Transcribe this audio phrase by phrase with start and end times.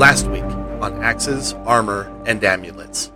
[0.00, 0.42] Last week
[0.80, 3.12] on axes, armor, and amulets,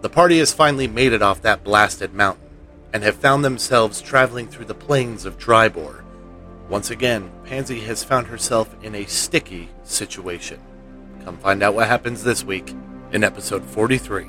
[0.00, 2.50] the party has finally made it off that blasted mountain
[2.92, 6.02] and have found themselves traveling through the plains of Drybor.
[6.68, 10.58] Once again, Pansy has found herself in a sticky situation.
[11.24, 12.74] Come find out what happens this week
[13.12, 14.26] in episode 43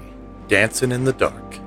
[0.47, 1.57] Dancing in the Dark.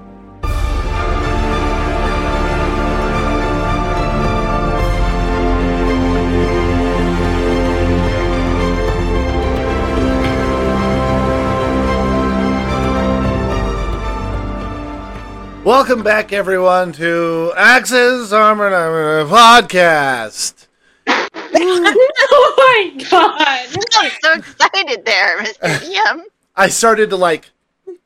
[15.71, 20.67] Welcome back, everyone, to Axes Armor and Armor Podcast.
[21.07, 23.69] oh my god!
[23.73, 25.93] I'm so excited there, Mr.
[25.95, 26.25] Yum.
[26.57, 27.51] I started to like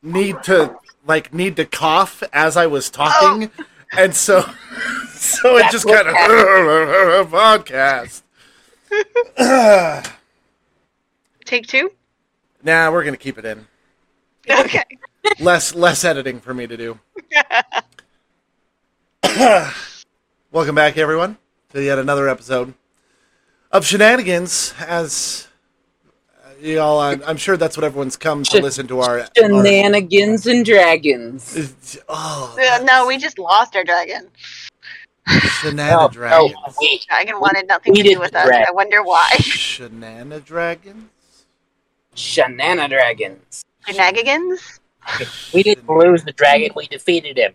[0.03, 0.75] need to
[1.07, 3.65] like need to cough as I was talking, oh.
[3.97, 4.41] and so
[5.09, 8.21] so it just what kind of podcast.
[11.45, 11.89] Take two?
[12.61, 13.65] nah, we're gonna keep it in.
[14.47, 14.83] Okay.
[15.39, 16.99] Less less editing for me to do.
[20.51, 21.37] Welcome back, everyone,
[21.73, 22.73] to yet another episode
[23.71, 24.73] of Shenanigans.
[24.79, 25.47] As
[26.43, 29.19] uh, you all, I'm, I'm sure that's what everyone's come to Shen- listen to our.
[29.21, 31.97] our Shenanigans and dragons.
[32.07, 34.29] oh, Uh, no, we just lost our dragon.
[35.27, 36.53] Shenana Dragons.
[36.79, 37.05] wait.
[37.09, 38.45] Dragon wanted nothing We to do did with us.
[38.45, 38.67] drag.
[38.67, 39.27] I wonder why.
[39.39, 41.09] Shenana Dragons?
[42.15, 43.65] Shenana dragons.
[43.87, 44.79] Shenanigans?
[45.53, 47.53] We didn't lose the dragon, we defeated him.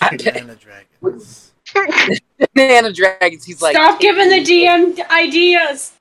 [0.00, 1.52] Shenana Dragons.
[1.74, 3.74] Shenana dragons, he's like.
[3.74, 5.92] Stop giving the DM ideas.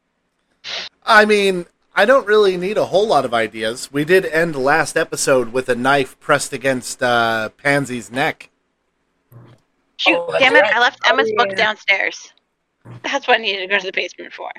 [1.05, 3.91] I mean, I don't really need a whole lot of ideas.
[3.91, 8.49] We did end last episode with a knife pressed against uh, Pansy's neck.
[9.97, 10.75] Shoot, Oh, damn it, right.
[10.75, 12.31] I left Emma's Oh, book downstairs.
[13.03, 14.49] That's what I needed to go to the basement for.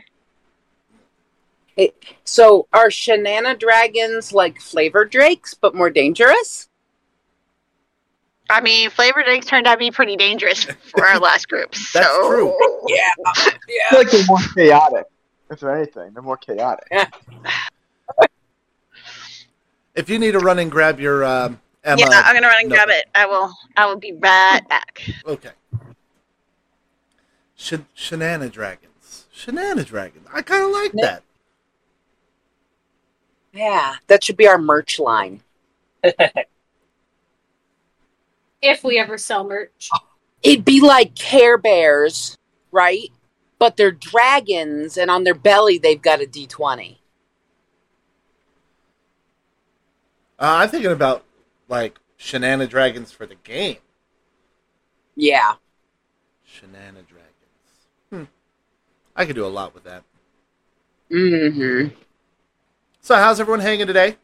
[2.25, 6.69] So are Shenana dragons like flavor drakes, but more dangerous?
[8.49, 11.75] I mean, flavor drinks turned out to be pretty dangerous for our last group.
[11.75, 12.01] So.
[12.01, 12.57] That's true.
[12.89, 13.01] Yeah.
[13.27, 13.59] I
[13.91, 15.07] feel like they're more chaotic.
[15.51, 16.87] If they're anything, they're more chaotic.
[19.95, 22.69] If you need to run and grab your um, Emma, yeah, I'm gonna run and
[22.69, 22.75] no.
[22.77, 23.07] grab it.
[23.15, 23.53] I will.
[23.77, 25.03] I will be right back.
[25.27, 25.51] Okay.
[27.57, 29.27] Sh- Shenana Dragons.
[29.35, 30.27] Shenana Dragons.
[30.33, 31.07] I kind of like Yeah.
[31.07, 31.23] that.
[33.53, 35.43] Yeah, that should be our merch line.
[38.63, 39.89] If we ever sell merch.
[40.43, 42.37] It'd be like Care Bears,
[42.71, 43.11] right?
[43.59, 46.97] But they're dragons, and on their belly they've got a D20.
[50.39, 51.25] Uh, I'm thinking about
[51.69, 53.79] like Shenana Dragons for the game.
[55.17, 55.55] Yeah.
[56.47, 57.29] Shenana Dragons.
[58.11, 58.25] Hmm.
[59.15, 60.03] I could do a lot with that.
[61.11, 61.95] Mm-hmm.
[63.01, 64.17] So, how's everyone hanging today?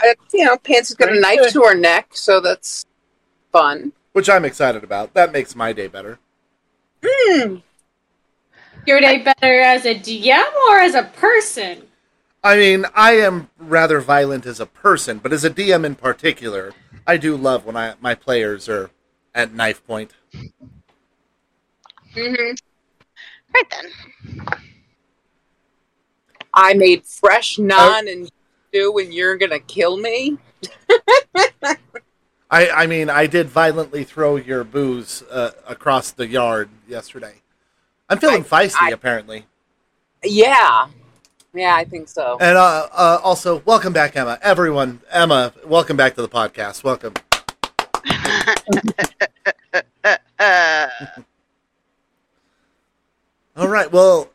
[0.00, 1.52] I, you know, Pants has got a knife good.
[1.52, 2.84] to her neck, so that's
[3.52, 3.92] fun.
[4.12, 5.14] Which I'm excited about.
[5.14, 6.18] That makes my day better.
[7.04, 7.56] Hmm.
[8.86, 11.82] Your day better as a DM or as a person?
[12.42, 16.72] I mean, I am rather violent as a person, but as a DM in particular,
[17.06, 18.90] I do love when I my players are
[19.34, 20.12] at knife point.
[22.14, 22.54] Mm-hmm.
[23.54, 23.90] Right then.
[26.56, 28.30] I made fresh naan and
[28.70, 30.38] stew, and you're gonna kill me.
[32.50, 37.34] I, I mean, I did violently throw your booze uh, across the yard yesterday.
[38.08, 39.44] I'm feeling I- feisty, I- apparently.
[40.24, 40.86] Yeah,
[41.52, 42.38] yeah, I think so.
[42.40, 44.38] And uh, uh, also, welcome back, Emma.
[44.40, 46.82] Everyone, Emma, welcome back to the podcast.
[46.82, 47.12] Welcome.
[53.56, 54.30] All right, well,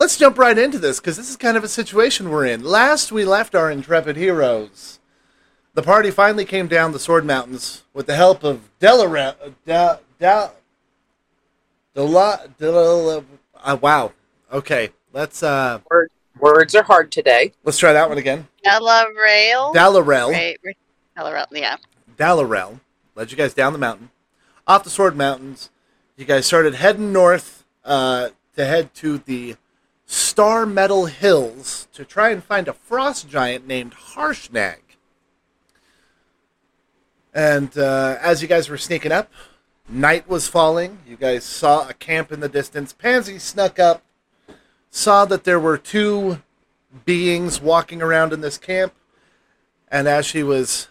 [0.00, 2.64] let's jump right into this because this is kind of a situation we're in.
[2.64, 4.98] Last we left our intrepid heroes,
[5.74, 9.34] the party finally came down the Sword Mountains with the help of Delare.
[9.66, 10.48] Da, da,
[11.94, 13.24] Dela, Dela,
[13.62, 14.12] uh, wow.
[14.52, 15.78] Okay, let's uh,
[16.38, 17.52] Words are hard today.
[17.64, 18.48] let's try that one again.
[18.64, 19.72] Ella Rail.
[19.74, 20.32] Dalarel.
[20.32, 20.76] Right, right.
[21.16, 21.76] Ella Yeah.
[22.16, 22.80] Dalarel
[23.14, 24.10] led you guys down the mountain,
[24.66, 25.70] off the Sword Mountains.
[26.16, 29.56] You guys started heading north uh, to head to the
[30.10, 34.80] Star Metal Hills to try and find a frost giant named Harshnag.
[37.32, 39.30] And uh, as you guys were sneaking up,
[39.88, 40.98] night was falling.
[41.06, 42.92] You guys saw a camp in the distance.
[42.92, 44.02] Pansy snuck up,
[44.90, 46.42] saw that there were two
[47.04, 48.92] beings walking around in this camp.
[49.86, 50.88] And as she was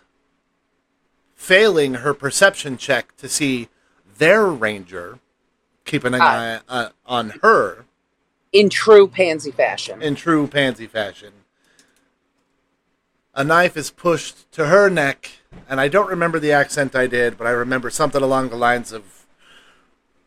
[1.36, 3.68] failing her perception check to see
[4.18, 5.20] their ranger,
[5.84, 6.56] keeping an Hi.
[6.56, 7.84] eye uh, on her,
[8.52, 10.02] In true pansy fashion.
[10.02, 11.34] in true pansy fashion.
[13.36, 15.30] A knife is pushed to her neck,
[15.70, 18.92] and I don't remember the accent I did, but I remember something along the lines
[18.92, 19.26] of,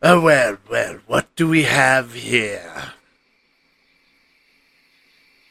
[0.01, 2.93] "Oh well, well, what do we have here?"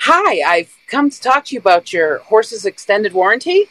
[0.01, 3.69] Hi, I've come to talk to you about your horse's extended warranty.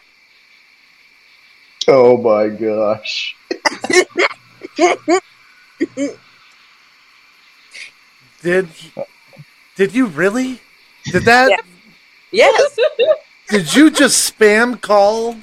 [1.87, 3.35] Oh my gosh.
[8.41, 8.67] Did
[9.75, 10.59] did you really?
[11.11, 11.49] Did that?
[11.49, 11.57] Yeah.
[12.31, 12.77] Yes.
[13.49, 15.35] Did you just spam call?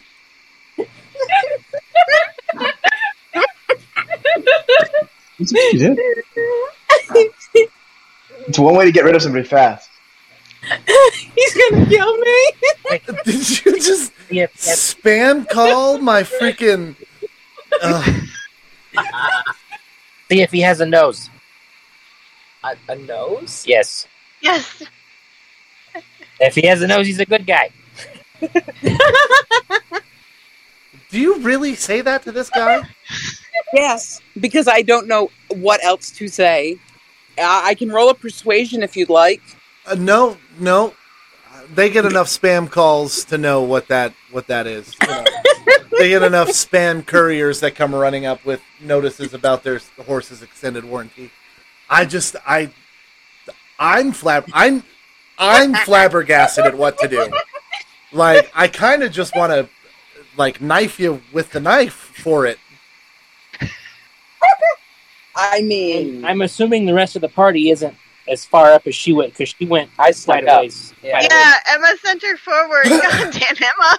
[5.39, 5.99] You did.
[8.49, 9.91] It's one way to get rid of somebody fast.
[11.35, 12.51] He's gonna kill me.
[13.25, 14.77] Did you just Yep, yep.
[14.77, 16.95] spam call my freaking?
[17.81, 18.23] Ugh.
[20.31, 21.31] See if he has a nose.
[22.65, 23.65] A, a nose?
[23.67, 24.07] Yes.
[24.41, 24.83] Yes.
[26.41, 27.71] If he has a nose, he's a good guy.
[31.11, 32.83] Do you really say that to this guy?
[33.73, 36.79] Yes, because I don't know what else to say.
[37.39, 39.41] Uh, I can roll a persuasion if you'd like.
[39.87, 40.95] Uh, no, no.
[41.75, 44.97] They get enough spam calls to know what that what that is.
[45.03, 45.25] you know.
[45.99, 50.85] they get enough spam couriers that come running up with notices about their horse's extended
[50.85, 51.31] warranty.
[51.91, 52.71] I just I
[53.79, 54.83] I'm flab I'm
[55.39, 57.31] I'm flabbergasted at what to do.
[58.13, 59.69] Like I kind of just want to
[60.37, 62.59] like knife you with the knife for it.
[65.37, 67.95] I mean, I'm assuming the rest of the party isn't
[68.29, 70.61] as far up as she went because she went I quite stuck a up.
[70.63, 70.93] ways.
[71.03, 71.11] Yeah.
[71.13, 71.41] quite a ways.
[71.69, 72.85] Yeah, Emma sent her forward.
[72.89, 73.99] God damn Emma.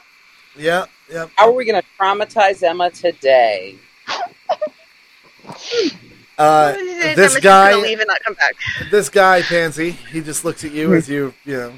[0.57, 1.27] Yeah, yeah.
[1.37, 3.77] How are we going to traumatize Emma today?
[6.39, 7.15] Uh, What is it?
[7.17, 8.55] this guy- leave and not come back.
[8.89, 11.73] this guy, Pansy, he just looks at you as you, you know,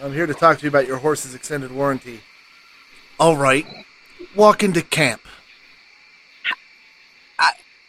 [0.00, 2.20] I'm here to talk to you about your horse's extended warranty.
[3.18, 3.66] All right,
[4.36, 5.20] walk into camp.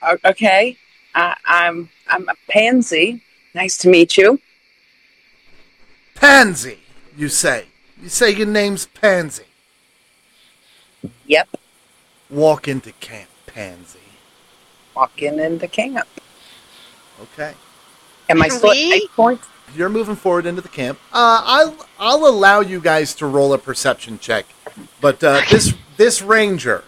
[0.03, 0.77] O- Okay,
[1.15, 3.21] I, I'm I'm a pansy.
[3.55, 4.39] Nice to meet you.
[6.15, 6.79] Pansy,
[7.17, 7.65] you say.
[8.01, 9.45] You say your name's Pansy.
[11.27, 11.49] Yep,
[12.29, 13.99] Walk into camp, Pansy.
[14.95, 16.07] Walking in the camp.
[17.21, 17.53] Okay.
[18.29, 19.47] Am I Can still at eight points?
[19.75, 20.99] You're moving forward into the camp.
[21.11, 24.45] Uh, I'll I'll allow you guys to roll a perception check,
[25.01, 26.83] but uh, this this ranger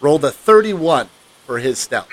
[0.00, 1.08] rolled a 31
[1.46, 2.08] for his stealth.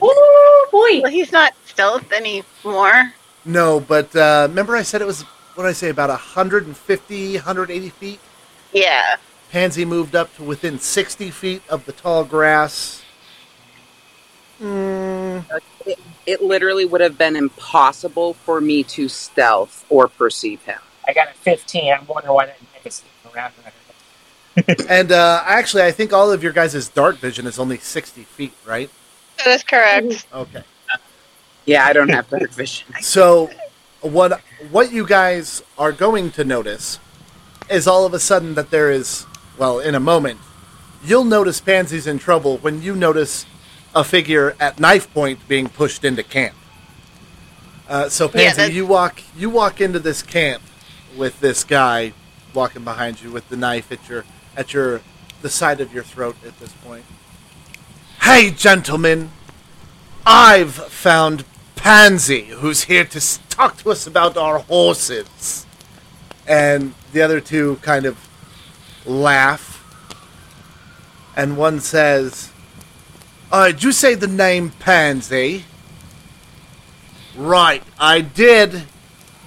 [0.00, 1.00] Oh boy.
[1.02, 3.12] Well, he's not stealth anymore.
[3.44, 5.22] No, but uh, remember I said it was
[5.54, 8.20] what did I say about 150, 180 feet.
[8.72, 9.16] Yeah.
[9.50, 13.01] Pansy moved up to within 60 feet of the tall grass.
[14.62, 15.44] Mm,
[15.86, 20.78] It, it literally would have been impossible for me to stealth or perceive him.
[21.06, 21.92] I got a 15.
[21.92, 23.52] I'm wondering why that knife is sticking around.
[24.88, 28.52] and uh, actually, I think all of your guys' dark vision is only 60 feet,
[28.66, 28.90] right?
[29.38, 30.26] That is correct.
[30.32, 30.62] Okay.
[31.64, 32.88] Yeah, I don't have dark vision.
[33.00, 33.50] So,
[34.00, 36.98] what what you guys are going to notice
[37.70, 39.26] is all of a sudden that there is,
[39.58, 40.40] well, in a moment,
[41.04, 43.46] you'll notice Pansy's in trouble when you notice
[43.94, 46.54] a figure at knife point being pushed into camp.
[47.88, 50.62] Uh, so, Yeah, Pansy, that's- you walk you walk into this camp
[51.16, 52.12] with this guy
[52.54, 54.24] walking behind you with the knife at your
[54.56, 55.00] at your
[55.42, 57.04] the side of your throat at this point.
[58.20, 59.30] Hey, gentlemen,
[60.24, 61.44] I've found
[61.74, 65.66] Pansy, who's here to talk to us about our horses.
[66.46, 68.16] And the other two kind of
[69.04, 69.84] laugh.
[71.36, 72.51] And one says,
[73.52, 75.64] uh, Did you say the name Pansy?
[77.36, 78.84] Right, I did.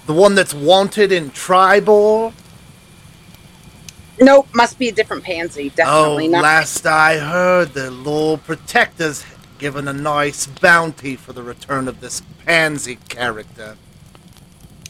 [0.06, 2.32] The one that's wanted in Triboar.
[4.20, 5.70] Nope, must be a different pansy.
[5.70, 6.42] Definitely oh, not.
[6.42, 9.24] last I heard, the Lord Protector's
[9.58, 13.76] given a nice bounty for the return of this pansy character.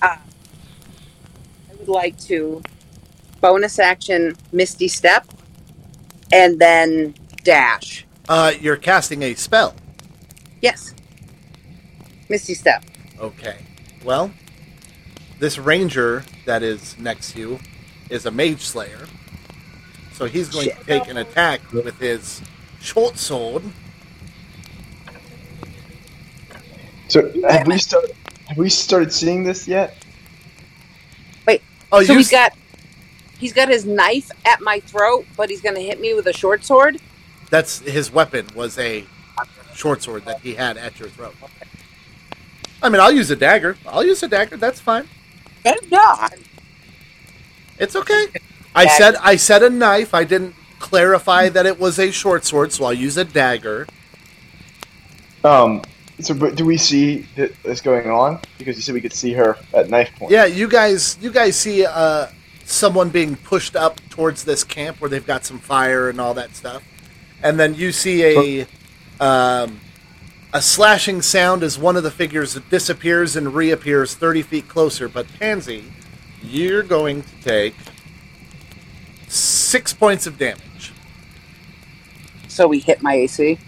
[0.01, 0.19] I
[1.79, 2.63] would like to
[3.41, 5.27] bonus action Misty Step
[6.33, 8.07] and then dash.
[8.29, 9.75] Uh, you're casting a spell.
[10.61, 10.95] Yes.
[12.29, 12.85] Misty Step.
[13.19, 13.59] Okay.
[14.05, 14.33] Well,
[15.39, 17.59] this ranger that is next to you
[18.11, 19.07] is a mage slayer.
[20.13, 22.41] So he's going to take an attack with his
[22.81, 23.63] short sword.
[27.09, 28.13] So have we started?
[28.49, 29.97] Have we started seeing this yet?
[31.47, 31.63] Wait.
[31.93, 32.53] Oh, so you he's got
[33.39, 36.65] he's got his knife at my throat, but he's gonna hit me with a short
[36.65, 37.01] sword.
[37.51, 39.05] That's his weapon was a
[39.75, 41.35] short sword that he had at your throat.
[42.83, 43.77] I mean, I'll use a dagger.
[43.87, 44.57] I'll use a dagger.
[44.57, 45.09] That's fine.
[45.63, 46.35] Better not.
[47.79, 48.29] It's okay.
[48.75, 50.15] I said I said a knife.
[50.15, 53.87] I didn't clarify that it was a short sword, so I'll use a dagger.
[55.45, 55.83] Um.
[56.21, 58.41] So, but do we see th- this going on?
[58.57, 60.33] Because you said we could see her at knife point.
[60.33, 62.29] Yeah, you guys, you guys see uh,
[62.65, 66.55] someone being pushed up towards this camp where they've got some fire and all that
[66.55, 66.83] stuff,
[67.47, 68.67] and then you see a
[69.21, 69.81] um,
[70.53, 75.09] a slashing sound as one of the figures disappears and reappears thirty feet closer.
[75.09, 75.85] But Pansy,
[76.43, 77.75] you're going to take
[79.29, 80.93] six points of damage.
[82.49, 83.59] So we hit my AC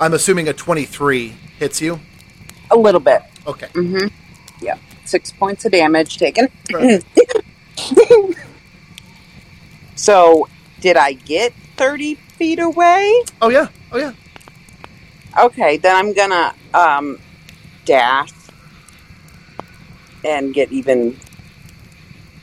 [0.00, 2.00] I'm assuming a twenty-three hits you.
[2.70, 3.22] a little bit.
[3.46, 3.66] Okay.
[3.68, 4.08] Mm-hmm.
[4.62, 6.48] Yeah, six points of damage taken.
[9.94, 10.48] so,
[10.80, 13.24] did I get thirty feet away?
[13.40, 13.68] Oh yeah.
[13.90, 14.12] Oh yeah.
[15.40, 17.18] Okay, then I'm gonna um,
[17.86, 18.32] dash
[20.22, 21.18] and get even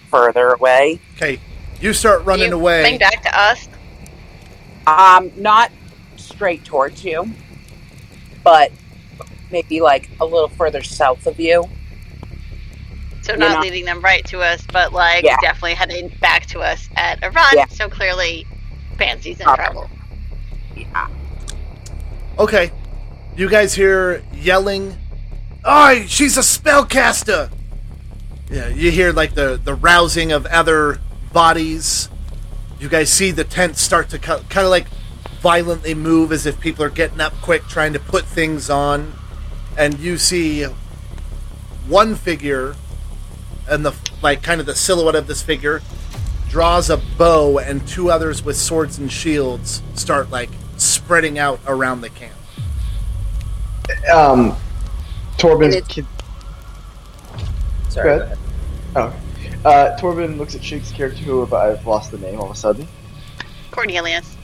[0.09, 0.99] further away.
[1.15, 1.39] Okay.
[1.79, 2.83] You start running you away.
[2.83, 3.67] Coming back to us.
[4.87, 5.71] Um, not
[6.15, 7.31] straight towards you,
[8.43, 8.71] but
[9.51, 11.69] maybe like a little further south of you.
[13.21, 15.35] So You not leading them right to us, but like Yeah.
[15.41, 17.55] definitely heading back to us at a run.
[17.55, 17.67] Yeah.
[17.67, 18.47] So clearly,
[18.97, 19.63] Fancy's in Proper.
[19.63, 19.89] trouble.
[20.75, 21.07] Yeah.
[22.39, 22.71] Okay.
[23.35, 24.97] You guys hear yelling.
[25.63, 27.51] Oh, she's a spellcaster!
[28.49, 30.99] Yeah, you hear like the, the rousing of other
[31.33, 32.09] bodies.
[32.79, 34.87] You guys see the tent start to kind of like
[35.41, 39.13] violently move as if people are getting up quick trying to put things on.
[39.77, 40.63] And you see
[41.87, 42.75] one figure
[43.69, 45.81] and the like kind of the silhouette of this figure
[46.49, 52.01] draws a bow and two others with swords and shields start like spreading out around
[52.01, 52.33] the camp.
[54.13, 54.55] Um.
[55.37, 56.05] Torben's And it- kid.
[57.89, 58.09] Sorry.
[58.09, 58.37] Go go ahead.
[58.95, 59.21] ahead.
[59.65, 59.69] Oh.
[59.69, 62.87] Uh, Torben looks at Shake's character, who I've lost the name all of a sudden.
[63.71, 64.35] Cornelius.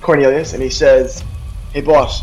[0.00, 1.24] Cornelius, and he says,
[1.72, 2.22] "Hey, boss,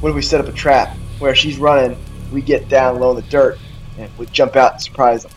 [0.00, 1.96] what if we set up a trap where she's running,
[2.32, 3.58] we get down low in the dirt,
[3.98, 5.32] and we jump out and surprise them?"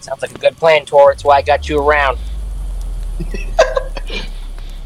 [0.00, 1.12] Sounds like a good plan, Tor.
[1.12, 2.18] It's why I got you around.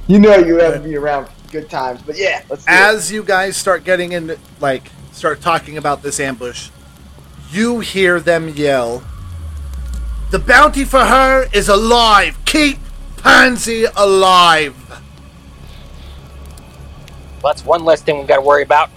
[0.06, 2.75] You know you have to be around for good times, but yeah, let's do it.
[2.75, 6.68] As you guys start getting in, like, start talking about this ambush,
[7.50, 9.02] you hear them yell,
[10.30, 12.37] The bounty for her is alive!
[12.44, 12.80] Keep
[13.16, 14.76] Pansy alive!
[17.42, 18.90] Well, that's one less thing we've got to worry about.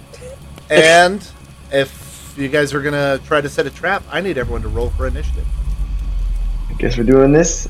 [0.70, 1.26] And
[1.72, 4.90] if you guys are gonna try to set a trap, I need everyone to roll
[4.90, 5.48] for initiative.
[6.78, 7.68] I guess we're doing this.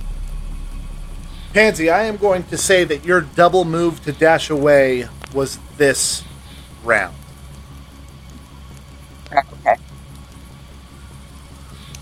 [1.54, 6.26] Pansy, I am going to say that your double move to dash away was this
[6.84, 7.16] round.
[9.32, 9.76] Okay.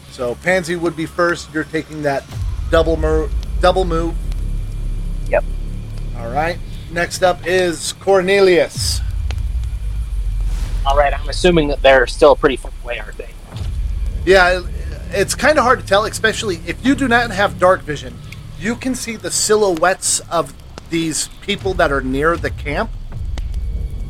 [0.09, 1.53] So Pansy would be first.
[1.53, 2.23] You're taking that
[2.71, 3.31] double move.
[3.61, 4.15] Double move.
[5.29, 5.43] Yep.
[6.17, 6.57] All right.
[6.91, 9.01] Next up is Cornelius.
[10.87, 13.29] All right, I'm assuming that they're still pretty far away, aren't they?
[14.25, 14.61] Yeah,
[15.15, 18.13] it's kind of hard to tell, especially if you do not have dark vision.
[18.59, 20.53] You can see the silhouettes of
[20.89, 22.91] these people that are near the camp,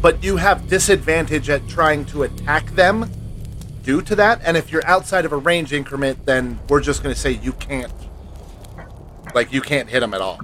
[0.02, 3.10] but you have disadvantage at trying to attack them
[3.84, 4.42] due to that.
[4.44, 7.54] And if you're outside of a range increment, then we're just going to say you
[7.54, 7.94] can't.
[9.34, 10.40] Like, you can't hit them at all.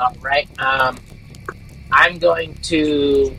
[0.00, 0.48] All right.
[0.60, 0.98] Um,
[1.92, 3.36] I'm going to.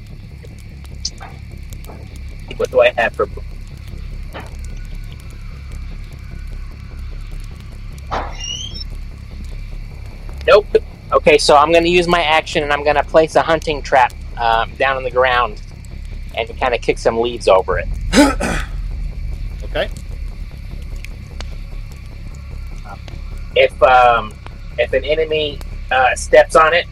[2.55, 3.27] What do I have for?
[10.47, 10.65] Nope.
[11.11, 13.81] Okay, so I'm going to use my action and I'm going to place a hunting
[13.81, 15.61] trap um, down on the ground
[16.35, 17.87] and kind of kick some leaves over it.
[19.63, 19.89] Okay?
[23.57, 24.33] if um,
[24.77, 25.59] if an enemy
[25.91, 26.85] uh, steps on it,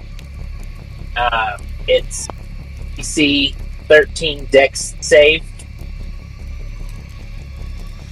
[1.16, 1.58] uh,
[1.88, 2.28] it's
[2.96, 3.56] DC
[3.88, 5.44] 13 Dex save,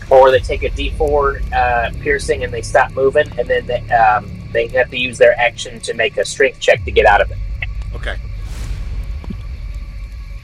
[0.09, 4.32] or they take a D4 uh, piercing and they stop moving, and then they, um,
[4.53, 7.31] they have to use their action to make a strength check to get out of
[7.31, 7.37] it.
[7.95, 8.15] Okay.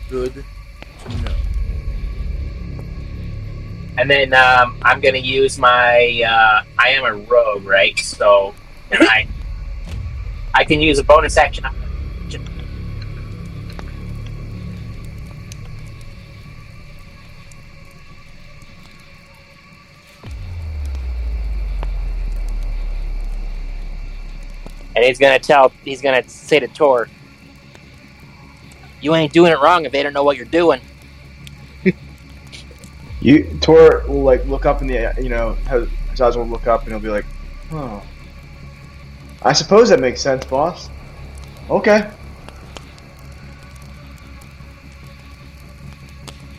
[0.09, 1.35] Good to know.
[3.97, 6.23] And then um, I'm going to use my.
[6.25, 7.97] Uh, I am a rogue, right?
[7.99, 8.55] So
[8.91, 9.27] I
[10.53, 11.65] I can use a bonus action.
[24.99, 25.71] And he's gonna tell.
[25.85, 27.07] He's gonna say to Tor,
[28.99, 30.81] "You ain't doing it wrong if they don't know what you're doing."
[33.21, 36.67] You Tor will like look up in the you know his his eyes will look
[36.67, 37.25] up and he'll be like,
[37.71, 38.03] oh.
[39.41, 40.89] I suppose that makes sense, boss.
[41.69, 42.09] Okay.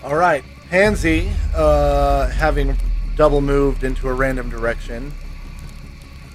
[0.03, 2.75] All right, Pansy, uh, having
[3.17, 5.13] double moved into a random direction,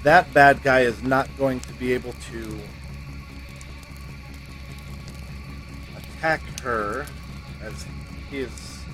[0.05, 2.59] that bad guy is not going to be able to
[5.97, 7.07] attack her,
[7.63, 7.88] as
[8.29, 8.85] he is,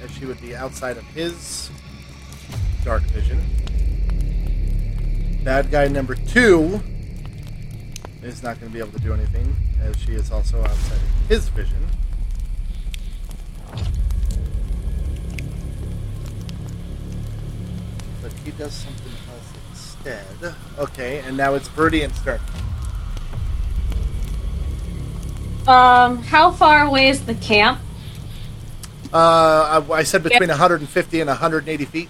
[0.00, 1.68] as she would be outside of his
[2.84, 3.40] dark vision.
[5.42, 6.80] Bad guy number two
[8.22, 11.28] is not going to be able to do anything, as she is also outside of
[11.28, 11.84] his vision.
[18.22, 19.65] But he does something else
[20.06, 20.54] instead.
[20.78, 22.40] Okay, and now it's Viridian's turn.
[25.66, 27.80] Um, how far away is the camp?
[29.12, 32.08] Uh, I, I said between 150 and 180 feet.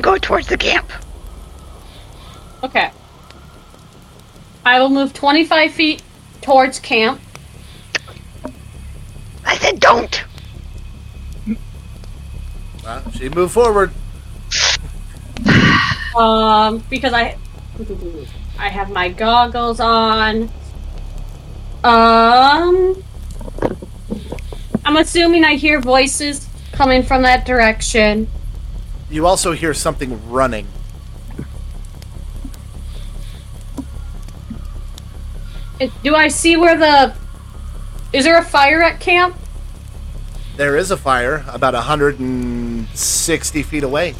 [0.00, 0.90] Go towards the camp.
[2.62, 2.90] Okay.
[4.64, 6.02] I will move 25 feet
[6.42, 7.20] towards camp.
[9.44, 10.25] I said don't.
[12.86, 13.90] Well, she moved forward.
[16.16, 17.36] Um, because I,
[18.60, 20.48] I have my goggles on.
[21.82, 23.02] Um,
[24.84, 28.28] I'm assuming I hear voices coming from that direction.
[29.10, 30.68] You also hear something running.
[36.04, 37.14] Do I see where the?
[38.12, 39.36] Is there a fire at camp?
[40.56, 41.74] There is a fire about
[42.92, 44.14] 160 feet away.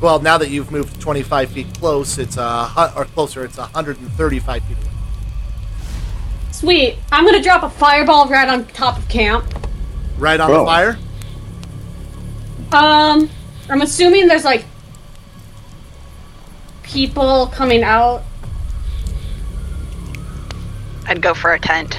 [0.00, 3.44] Well, now that you've moved 25 feet close, it's a hu- or closer.
[3.44, 4.88] It's 135 feet away.
[6.50, 6.98] Sweet.
[7.10, 9.44] I'm gonna drop a fireball right on top of camp.
[10.18, 10.58] Right on Bro.
[10.60, 10.98] the fire.
[12.72, 13.30] Um,
[13.68, 14.64] I'm assuming there's like
[16.82, 18.22] people coming out.
[21.06, 21.98] I'd go for a tent.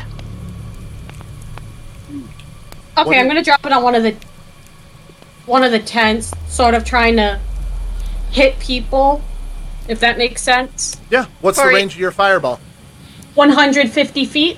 [2.97, 4.15] Okay, What I'm do- gonna drop it on one of the
[5.45, 7.39] one of the tents, sort of trying to
[8.31, 9.21] hit people,
[9.87, 10.97] if that makes sense.
[11.09, 11.25] Yeah.
[11.41, 12.59] What's the range of your fireball?
[13.35, 14.57] 150 feet.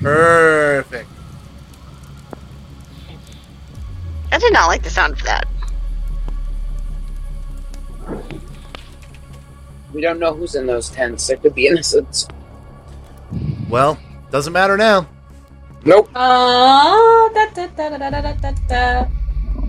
[0.00, 1.08] Perfect.
[4.30, 5.46] I did not like the sound of that.
[9.92, 11.26] We don't know who's in those tents.
[11.26, 12.26] There could be innocents.
[13.68, 13.98] Well,
[14.30, 15.06] doesn't matter now.
[15.84, 16.08] Nope.
[16.14, 19.08] Uh, da, da, da, da, da, da, da, da.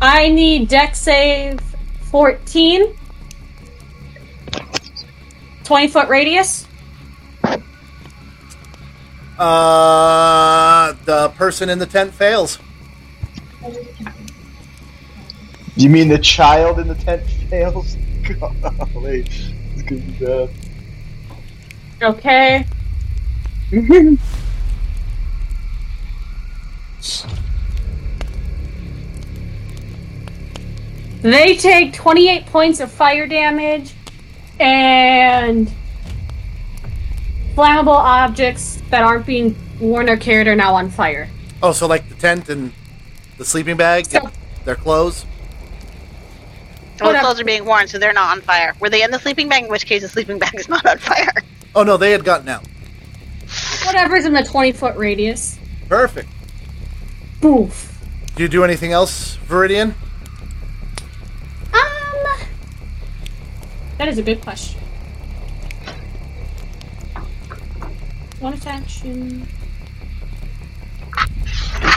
[0.02, 1.60] I need Dex save
[2.12, 2.96] 14.
[5.64, 6.68] 20 foot radius.
[9.40, 12.60] Uh, the person in the tent fails.
[15.76, 17.96] You mean the child in the tent fails?
[18.40, 19.26] Golly,
[19.76, 20.50] it's gonna be bad.
[22.02, 22.66] Okay.
[31.22, 33.94] they take 28 points of fire damage
[34.60, 35.72] and
[37.56, 41.30] flammable objects that aren't being worn or carried are now on fire.
[41.62, 42.74] Oh, so like the tent and
[43.38, 44.30] the sleeping bag, So-
[44.66, 45.26] their clothes.
[47.02, 48.74] Well, the clothes are being worn, so they're not on fire.
[48.80, 49.64] Were they in the sleeping bag?
[49.66, 51.34] In which case, the sleeping bag is not on fire.
[51.76, 52.66] Oh no, they had gotten out.
[53.86, 55.58] Whatever's in the 20 foot radius.
[55.90, 56.30] Perfect.
[57.44, 58.00] Boof.
[58.38, 59.96] Do you do anything else, Viridian?
[61.74, 62.48] Um,
[63.98, 64.80] that is a good question.
[68.40, 69.46] One action.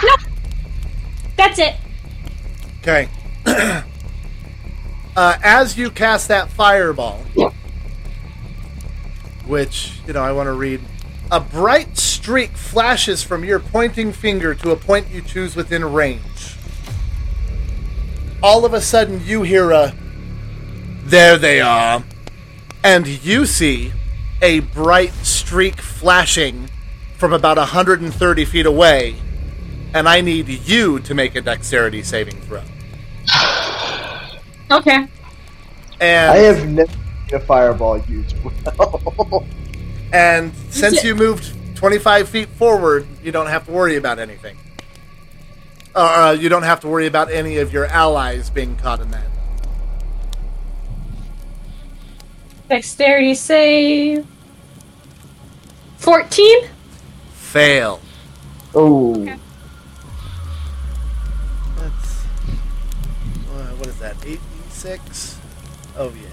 [0.03, 0.21] Nope.
[1.37, 1.77] That's it.
[2.81, 3.09] Okay.
[3.47, 3.83] uh,
[5.17, 7.19] as you cast that fireball,
[9.47, 10.81] which, you know, I want to read.
[11.31, 16.57] A bright streak flashes from your pointing finger to a point you choose within range.
[18.43, 19.95] All of a sudden, you hear a.
[21.05, 22.03] There they are.
[22.83, 23.93] And you see
[24.43, 26.69] a bright streak flashing
[27.17, 29.15] from about 130 feet away.
[29.95, 32.63] And I need you to make a dexterity saving throw.
[34.69, 35.07] Okay.
[36.01, 39.47] And I have never seen a fireball used well.
[40.13, 44.57] And since you moved 25 feet forward, you don't have to worry about anything.
[45.95, 49.11] Uh, uh, you don't have to worry about any of your allies being caught in
[49.11, 49.27] that.
[52.69, 54.27] Dexterity save.
[55.99, 56.69] 14?
[57.33, 58.01] Fail.
[58.75, 59.39] Oh, Okay.
[61.77, 62.25] That's
[63.51, 64.17] uh, what is that?
[64.27, 65.39] Eight d six.
[65.97, 66.29] Oh yeah.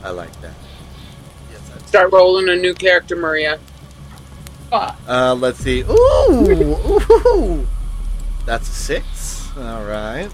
[0.00, 0.04] 8d6.
[0.04, 0.54] I like that.
[1.92, 3.60] Start rolling a new character, Maria.
[4.72, 5.82] Uh, let's see.
[5.82, 6.72] Ooh,
[7.26, 7.68] ooh.
[8.46, 9.50] That's a six.
[9.58, 10.30] All right.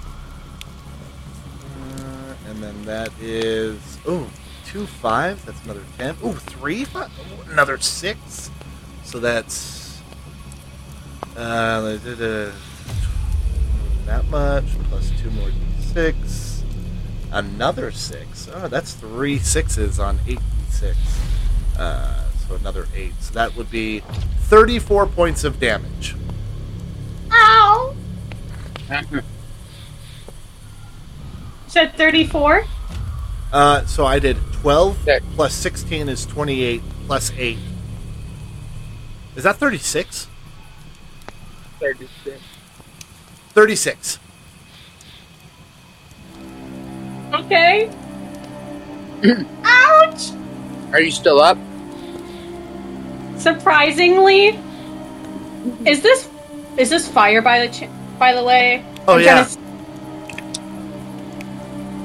[1.90, 4.28] Uh, and then that is ooh
[4.66, 5.44] two five.
[5.44, 6.16] That's another ten.
[6.24, 7.10] Ooh three five.
[7.18, 8.52] Ooh, another six.
[9.02, 10.00] So that's
[11.36, 11.98] uh,
[14.06, 16.62] that much plus two more six.
[17.32, 18.48] Another six.
[18.54, 20.38] Oh, that's three sixes on eight
[20.70, 20.96] six.
[21.78, 23.12] Uh, so another eight.
[23.20, 24.00] So that would be
[24.48, 26.14] thirty-four points of damage.
[27.30, 27.94] Ow!
[28.90, 29.20] You
[31.66, 32.64] said 34?
[33.52, 35.20] Uh, so I did 12 Okay.
[35.34, 37.58] plus 16 is 28 plus 8.
[39.36, 40.26] Is that 36?
[41.78, 42.40] 36.
[43.50, 44.18] 36.
[47.34, 47.90] Okay.
[49.64, 50.30] Ouch!
[50.92, 51.58] Are you still up?
[53.38, 54.58] Surprisingly,
[55.84, 56.28] is this
[56.76, 58.84] is this fire by the ch- by the way?
[59.06, 59.44] Oh, I'm trying yeah.
[59.44, 59.58] to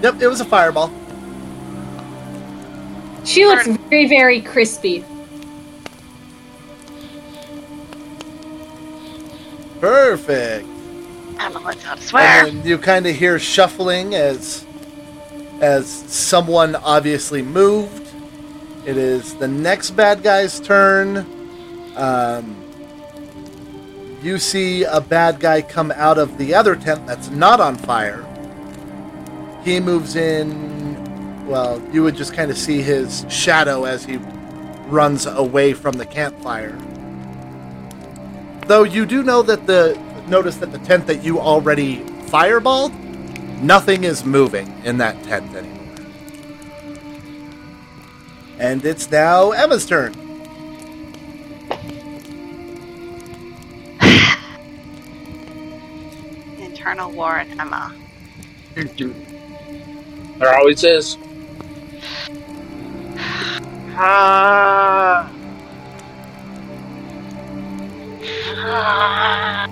[0.03, 0.91] Yep, it was a fireball.
[3.25, 5.03] She looks very very crispy.
[9.79, 10.67] Perfect.
[11.39, 12.47] I don't know to swear.
[12.47, 14.65] And you kind of hear shuffling as
[15.61, 18.02] as someone obviously moved.
[18.85, 21.25] It is the next bad guy's turn.
[21.95, 22.57] Um,
[24.21, 28.25] you see a bad guy come out of the other tent that's not on fire.
[29.63, 31.47] He moves in.
[31.47, 34.17] Well, you would just kind of see his shadow as he
[34.87, 36.77] runs away from the campfire.
[38.67, 42.93] Though you do know that the notice that the tent that you already fireballed,
[43.61, 45.82] nothing is moving in that tent anymore.
[48.63, 50.13] And it's now Emma's turn.
[56.57, 57.93] Internal war and Emma.
[60.39, 61.17] There always is.
[63.97, 65.29] Ah.
[68.55, 69.67] Ah.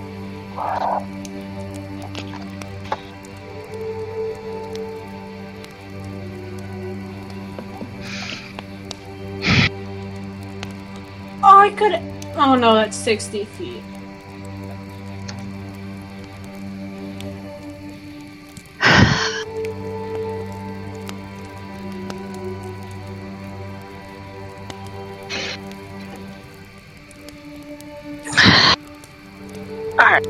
[11.44, 11.94] Oh, I could.
[12.36, 13.82] Oh no, that's 60 feet.
[29.98, 30.26] Alright.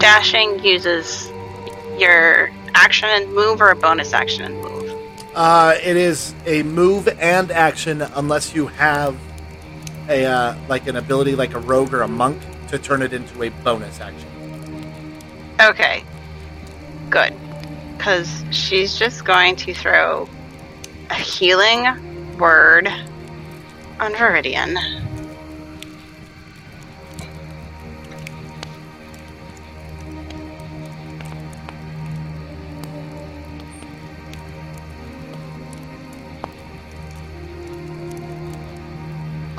[0.00, 1.30] Dashing uses
[1.98, 4.63] your action and move or a bonus action.
[5.34, 9.16] Uh, it is a move and action unless you have
[10.08, 13.42] a uh, like an ability like a rogue or a monk to turn it into
[13.42, 14.28] a bonus action.
[15.60, 16.04] Okay.
[17.10, 17.34] Good.
[17.96, 20.28] Because she's just going to throw
[21.10, 22.88] a healing word
[24.00, 24.76] on Viridian.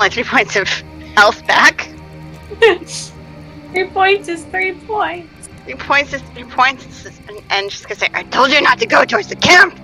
[0.06, 0.68] Like three points of
[1.16, 1.88] health back.
[3.72, 5.48] three points is three points.
[5.64, 8.86] Three points is three points, and, and she's gonna say, "I told you not to
[8.86, 9.76] go towards the camp."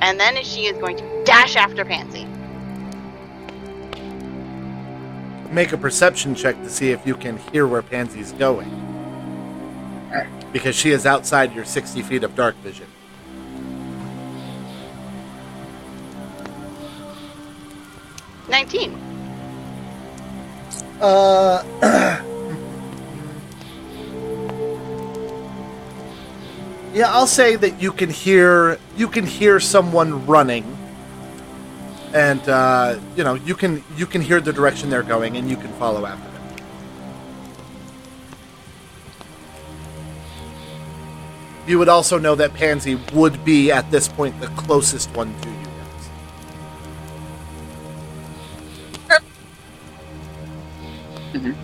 [0.00, 2.24] And then she is going to dash after Pansy.
[5.52, 8.70] Make a perception check to see if you can hear where Pansy's going.
[10.54, 12.86] Because she is outside your 60 feet of dark vision.
[18.48, 19.09] Nineteen.
[21.00, 21.64] Uh,
[26.92, 30.76] yeah, I'll say that you can hear you can hear someone running,
[32.12, 35.56] and uh, you know you can you can hear the direction they're going, and you
[35.56, 36.42] can follow after them.
[41.66, 45.48] You would also know that Pansy would be at this point the closest one to
[45.48, 45.69] you
[51.32, 51.54] guys.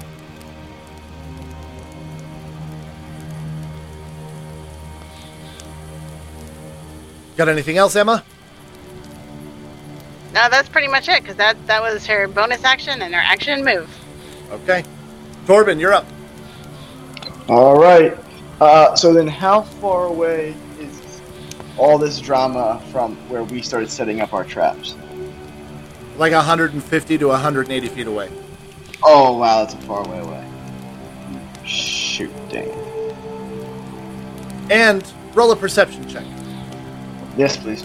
[7.37, 8.25] Got anything else, Emma?
[10.33, 13.65] No, that's pretty much it, because that, that was her bonus action and her action
[13.65, 13.89] move.
[14.51, 14.85] Okay.
[15.45, 16.07] Torben, you're up.
[17.49, 18.17] All right.
[18.61, 21.21] Uh, so then, how far away is
[21.77, 24.95] all this drama from where we started setting up our traps?
[26.17, 28.31] Like 150 to 180 feet away.
[29.03, 30.45] Oh wow, that's a far way away.
[31.65, 32.71] Shoot, dang.
[34.71, 36.25] And roll a perception check.
[37.37, 37.85] Yes, please.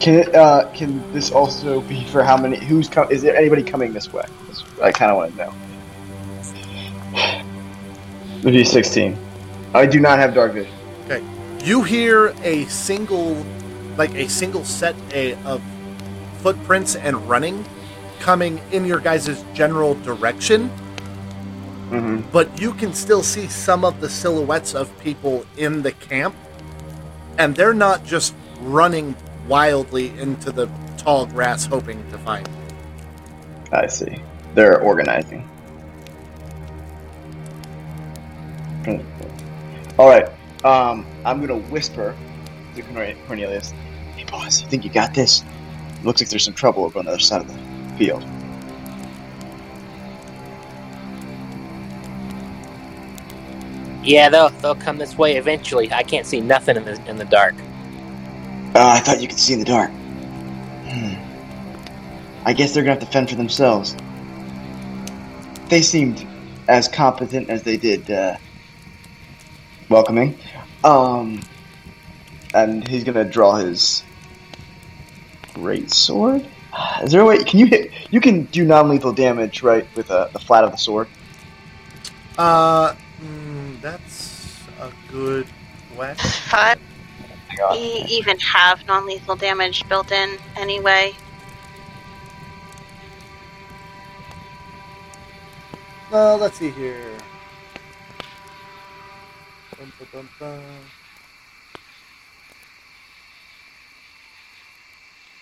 [0.00, 0.34] Can it?
[0.34, 2.56] Uh, can this also be for how many?
[2.56, 4.24] Who's com- Is there anybody coming this way?
[4.82, 5.54] I kind of want to know.
[8.40, 9.16] It'd be sixteen.
[9.74, 10.74] I do not have dark vision.
[11.04, 11.22] Okay.
[11.64, 13.36] You hear a single,
[13.96, 15.62] like a single set a, of
[16.38, 17.64] footprints and running
[18.20, 20.70] coming in your guys' general direction,
[21.90, 22.30] Mm-hmm.
[22.30, 26.34] but you can still see some of the silhouettes of people in the camp,
[27.36, 29.14] and they're not just running
[29.46, 32.54] wildly into the tall grass hoping to find you.
[33.72, 34.22] I see.
[34.54, 35.46] They're organizing.
[39.98, 40.28] All right.
[40.64, 42.16] Um, I'm gonna whisper
[42.74, 42.82] to
[43.26, 43.72] Cornelius.
[44.16, 45.44] Hey, boss, you think you got this?
[46.02, 48.24] Looks like there's some trouble over on the other side of the field.
[54.04, 55.92] Yeah, they'll they'll come this way eventually.
[55.92, 57.54] I can't see nothing in the in the dark.
[58.74, 59.90] Uh, I thought you could see in the dark.
[59.90, 61.14] Hmm.
[62.44, 63.96] I guess they're gonna have to fend for themselves.
[65.68, 66.26] They seemed
[66.68, 68.36] as competent as they did uh,
[69.88, 70.36] welcoming.
[70.82, 71.40] Um,
[72.54, 74.02] and he's gonna draw his
[75.54, 76.46] great sword.
[77.02, 77.42] Is there a way?
[77.44, 77.92] Can you hit?
[78.10, 81.08] You can do non-lethal damage, right, with uh, the flat of the sword.
[82.38, 85.46] Uh, mm, that's a good
[85.96, 86.30] question.
[86.50, 86.78] Five.
[87.20, 87.76] my God.
[87.76, 91.14] E- even have non lethal damage built in anyway.
[96.10, 97.16] Uh, let's see here.
[99.78, 100.60] Bum, bum, bum,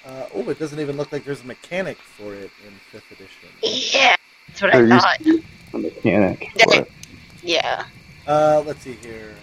[0.05, 3.51] Uh, oh, it doesn't even look like there's a mechanic for it in fifth edition.
[3.63, 4.17] Yeah,
[4.49, 5.21] that's what There I thought.
[5.75, 6.51] A mechanic.
[6.65, 6.91] for it.
[7.43, 7.85] Yeah.
[8.27, 9.35] Uh, let's see here.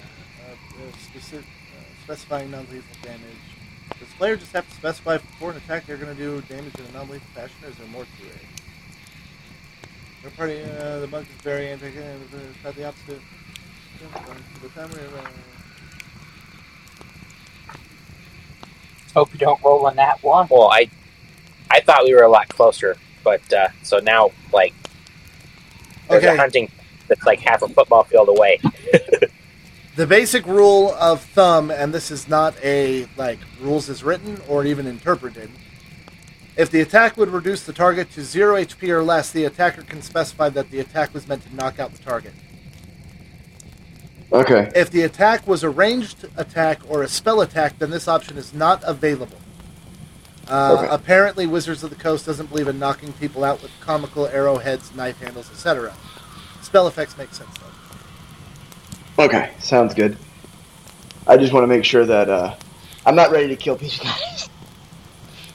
[0.47, 3.21] Uh, uh, specific, uh, specifying non-lethal damage.
[3.99, 6.73] Does the player just have to specify before an attack they're going to do damage
[6.79, 8.41] in a non-lethal fashion, or is there more to it?
[10.23, 13.21] Your party, uh, the monk is very anti and it's not the opposite.
[14.01, 14.19] Yeah,
[14.53, 15.21] for the time we, uh,
[19.17, 20.47] Hope you don't roll on that one.
[20.49, 20.89] Well, I
[21.71, 24.75] I thought we were a lot closer, but uh, so now like
[26.07, 26.35] there's Okay.
[26.35, 26.71] a hunting
[27.07, 28.59] that's like half a football field away.
[29.95, 34.63] The basic rule of thumb, and this is not a like rules as written or
[34.63, 35.49] even interpreted.
[36.55, 40.03] If the attack would reduce the target to zero HP or less, the attacker can
[40.03, 42.33] specify that the attack was meant to knock out the target.
[44.31, 44.71] Okay.
[44.75, 48.53] If the attack was a ranged attack or a spell attack, then this option is
[48.53, 49.37] not available.
[50.49, 50.87] Uh, Okay.
[50.93, 55.19] Apparently, Wizards of the Coast doesn't believe in knocking people out with comical arrowheads, knife
[55.19, 55.93] handles, etc.
[56.61, 57.49] Spell effects make sense
[59.17, 59.23] though.
[59.25, 60.17] Okay, sounds good.
[61.25, 62.55] I just want to make sure that uh,
[63.05, 64.49] I'm not ready to kill these guys.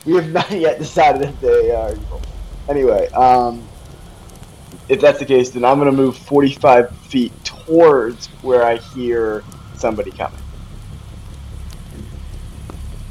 [0.05, 2.21] we have not yet decided if they are evil.
[2.69, 3.67] Anyway, um,
[4.89, 9.45] if that's the case, then I'm going to move 45 feet towards where I hear
[9.77, 10.39] somebody coming.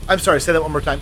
[0.08, 1.02] I'm sorry, say that one more time.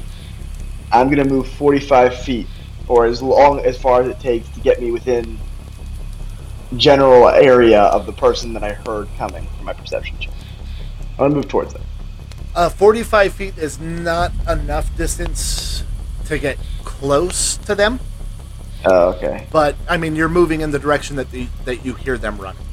[0.91, 2.47] I'm going to move 45 feet,
[2.88, 5.38] or as long as far as it takes to get me within
[6.77, 10.34] general area of the person that I heard coming from my perception check.
[11.13, 11.82] I'm going to move towards them.
[12.55, 15.84] Uh, 45 feet is not enough distance
[16.25, 17.99] to get close to them,
[18.85, 19.47] Oh, okay.
[19.51, 22.63] but I mean, you're moving in the direction that the, that you hear them running.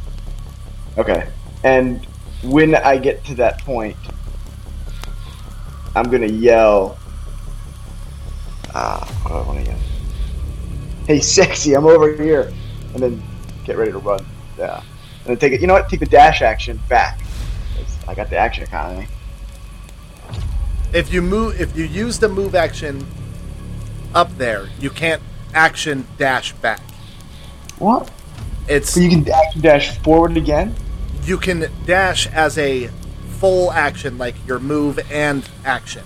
[0.97, 1.29] Okay.
[1.65, 2.05] And
[2.43, 3.97] when I get to that point,
[5.95, 6.99] I'm gonna yell.
[8.75, 9.81] Ah, what do I want to yell?
[11.07, 11.75] Hey, sexy!
[11.75, 12.53] I'm over here,
[12.95, 13.23] and then
[13.65, 14.25] get ready to run.
[14.59, 14.83] Yeah.
[15.21, 15.61] And then take it.
[15.61, 15.89] You know what?
[15.89, 17.21] Take the dash action back.
[18.07, 19.09] I got the action economy.
[20.93, 23.05] If you move, if you use the move action
[24.15, 25.23] up there, you can't
[25.55, 26.81] action dash back.
[27.79, 28.11] What?
[28.69, 30.75] It's So you can action dash forward again?
[31.25, 32.87] you can dash as a
[33.41, 36.05] full action, like your move and action.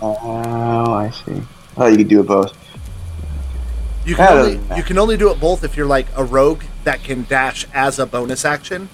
[0.00, 1.42] Oh, I see.
[1.76, 2.56] Oh, you can do it both.
[4.06, 4.76] You can only matter.
[4.76, 7.98] you can only do it both if you're like a rogue that can dash as
[7.98, 8.88] a bonus action.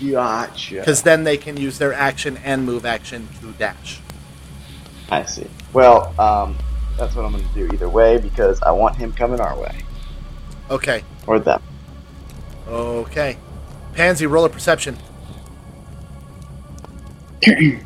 [0.00, 0.76] Gotcha.
[0.76, 4.00] because then they can use their action and move action to dash.
[5.10, 5.46] I see.
[5.74, 6.56] Well, um,
[6.96, 9.74] that's what I'm going to do either way because I want him coming our way
[10.70, 11.60] Okay, or them.
[12.68, 13.36] okay.
[13.94, 14.96] Pansy, roll a perception.
[17.46, 17.80] I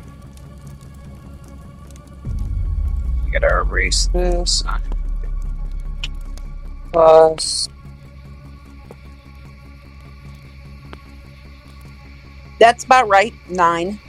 [3.31, 4.63] gotta erase this.
[6.91, 7.69] Plus.
[12.59, 13.33] That's about right.
[13.49, 13.99] Nine.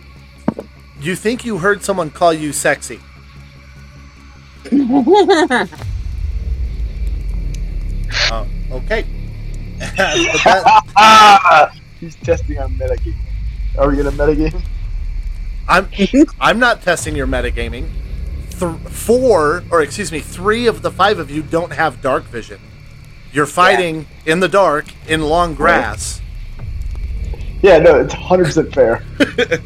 [1.01, 3.01] You think you heard someone call you sexy?
[8.31, 9.05] Oh, okay.
[9.79, 11.73] That- Ah!
[12.01, 13.15] He's testing our metagame.
[13.79, 14.63] Are we going to metagame?
[15.69, 15.89] I'm
[16.41, 17.89] I'm not testing your metagaming.
[18.51, 22.61] Th- four, or excuse me, three of the five of you don't have dark vision.
[23.33, 26.21] You're fighting in the dark in long grass.
[27.63, 29.03] Yeah, no, it's 100% fair.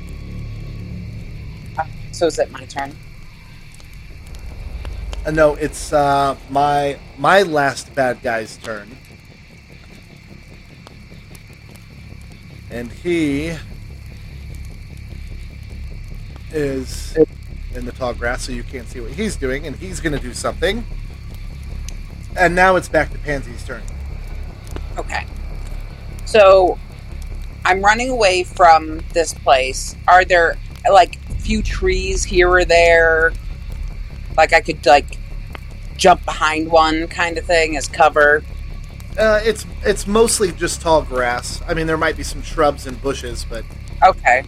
[2.12, 2.96] so is it my turn?
[5.30, 8.96] Uh, no, it's uh, my my last bad guy's turn,
[12.68, 13.56] and he
[16.50, 17.16] is
[17.76, 20.18] in the tall grass, so you can't see what he's doing, and he's going to
[20.18, 20.84] do something.
[22.36, 23.82] And now it's back to Pansy's turn.
[24.98, 25.24] Okay.
[26.24, 26.76] So
[27.64, 29.94] I'm running away from this place.
[30.08, 30.56] Are there
[30.90, 33.32] like few trees here or there?
[34.36, 35.19] Like I could like
[36.00, 38.42] jump behind one kind of thing as cover.
[39.18, 41.60] Uh, it's it's mostly just tall grass.
[41.68, 43.64] I mean, there might be some shrubs and bushes, but
[44.02, 44.42] Okay.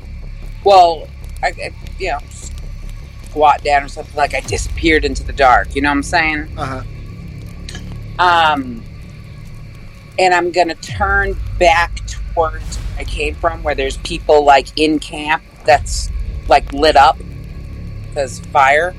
[0.64, 1.06] Well,
[1.42, 2.18] I, I you know
[3.28, 5.74] squat down or something like I disappeared into the dark.
[5.74, 6.48] You know what I'm saying?
[6.56, 6.82] uh huh.
[8.18, 8.82] Um,
[10.18, 14.98] and I'm gonna turn back towards where I came from, where there's people like in
[14.98, 16.10] camp that's
[16.48, 17.18] like lit up
[18.08, 18.94] because fire.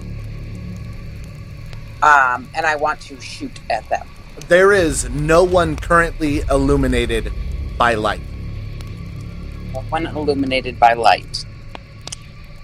[2.04, 4.08] Um, and I want to shoot at them.
[4.50, 7.32] There is no one currently illuminated
[7.78, 8.22] by light.
[9.89, 11.46] One illuminated by light.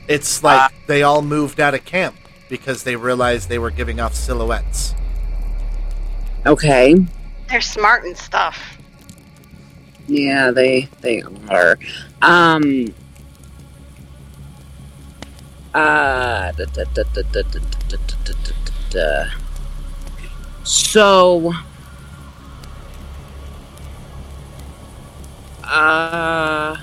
[0.08, 0.69] It's like Ah.
[0.88, 2.15] they all moved out of camp
[2.49, 4.93] because they realized they were giving off silhouettes.
[6.45, 6.95] Okay.
[7.47, 8.78] They're smart and stuff.
[10.08, 11.78] Yeah, they they are.
[12.21, 12.93] Um.
[15.73, 16.52] Uh.
[18.95, 19.30] Uh,
[20.63, 21.54] so,
[25.63, 26.78] uh,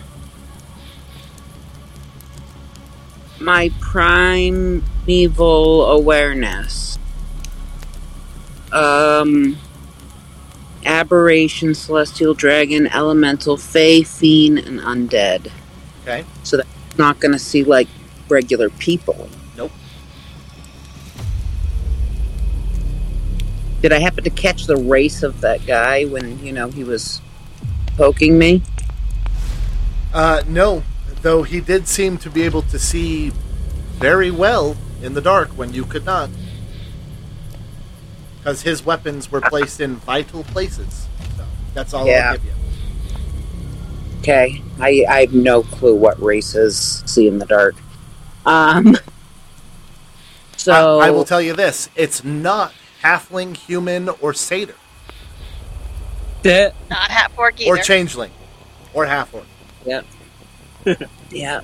[3.41, 6.99] my primeval awareness,
[8.73, 9.57] um,
[10.85, 15.51] aberration, celestial dragon, elemental, fey, fiend, and undead.
[16.03, 16.25] Okay.
[16.45, 17.89] So that's not going to see like
[18.29, 19.29] regular people.
[23.87, 27.21] Did I happen to catch the race of that guy when you know he was
[27.97, 28.61] poking me?
[30.13, 30.83] Uh, no,
[31.23, 33.31] though he did seem to be able to see
[33.93, 36.31] very well in the dark when you could not.
[38.39, 41.07] Because his weapons were placed in vital places.
[41.37, 42.31] So that's all Yeah.
[42.31, 42.53] I'll give you.
[44.19, 47.77] Okay, I I have no clue what races see in the dark.
[48.45, 48.97] Um.
[50.57, 52.73] So I, I will tell you this it's not
[53.11, 54.75] halfling, human, or satyr,
[56.43, 56.71] Yeah.
[56.91, 57.71] Not hat fork either.
[57.71, 58.33] or changeling,
[58.95, 59.45] or half orc.
[59.85, 60.03] Yeah.
[61.31, 61.61] yeah.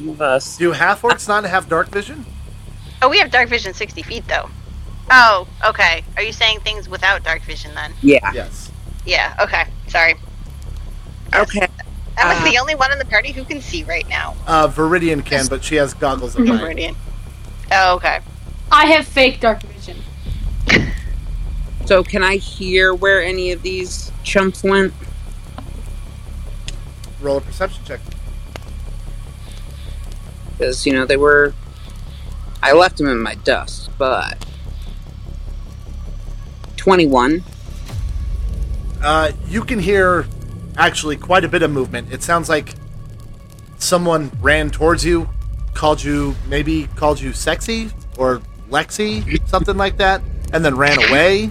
[0.00, 0.56] One us.
[0.56, 2.24] Do half orcs not have dark vision?
[3.02, 4.48] oh, we have dark vision 60 feet though.
[5.10, 6.04] Oh, okay.
[6.16, 7.92] Are you saying things without dark vision then?
[8.00, 8.30] Yeah.
[8.32, 8.70] Yes.
[9.04, 9.34] Yeah.
[9.40, 9.64] Okay.
[9.88, 10.14] Sorry.
[11.34, 11.66] Okay.
[12.16, 14.34] That was Uh, the only one in the party who can see right now.
[14.46, 16.60] Uh, Viridian can, but she has goggles of night.
[16.60, 16.94] Meridian.
[17.72, 18.20] Oh, okay.
[18.70, 19.71] I have fake dark vision.
[21.84, 24.94] So can I hear where any of these chumps went?
[27.20, 28.00] Roll a perception check.
[30.52, 31.54] Because you know they were.
[32.62, 34.44] I left them in my dust, but
[36.76, 37.42] twenty-one.
[39.02, 40.26] Uh, you can hear
[40.76, 42.12] actually quite a bit of movement.
[42.12, 42.74] It sounds like
[43.78, 45.28] someone ran towards you,
[45.74, 50.22] called you, maybe called you sexy or Lexi, something like that,
[50.52, 51.50] and then ran away.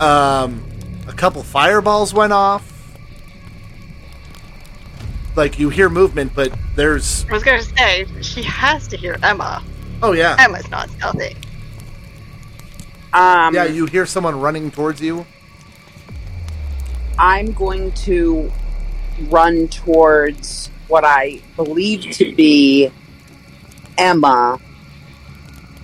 [0.00, 0.62] Um,
[1.06, 2.70] a couple fireballs went off.
[5.36, 9.62] Like you hear movement, but there's I was gonna say she has to hear Emma.
[10.02, 11.36] oh yeah, Emma's not stealthy.
[13.12, 13.64] Um, yeah.
[13.64, 15.24] You hear someone running towards you.
[17.16, 18.50] I'm going to
[19.28, 22.90] run towards what I believe to be
[23.96, 24.58] Emma,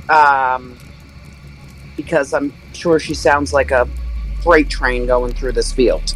[0.08, 0.76] um,
[1.96, 3.88] because I'm sure she sounds like a
[4.42, 6.14] freight train going through this field.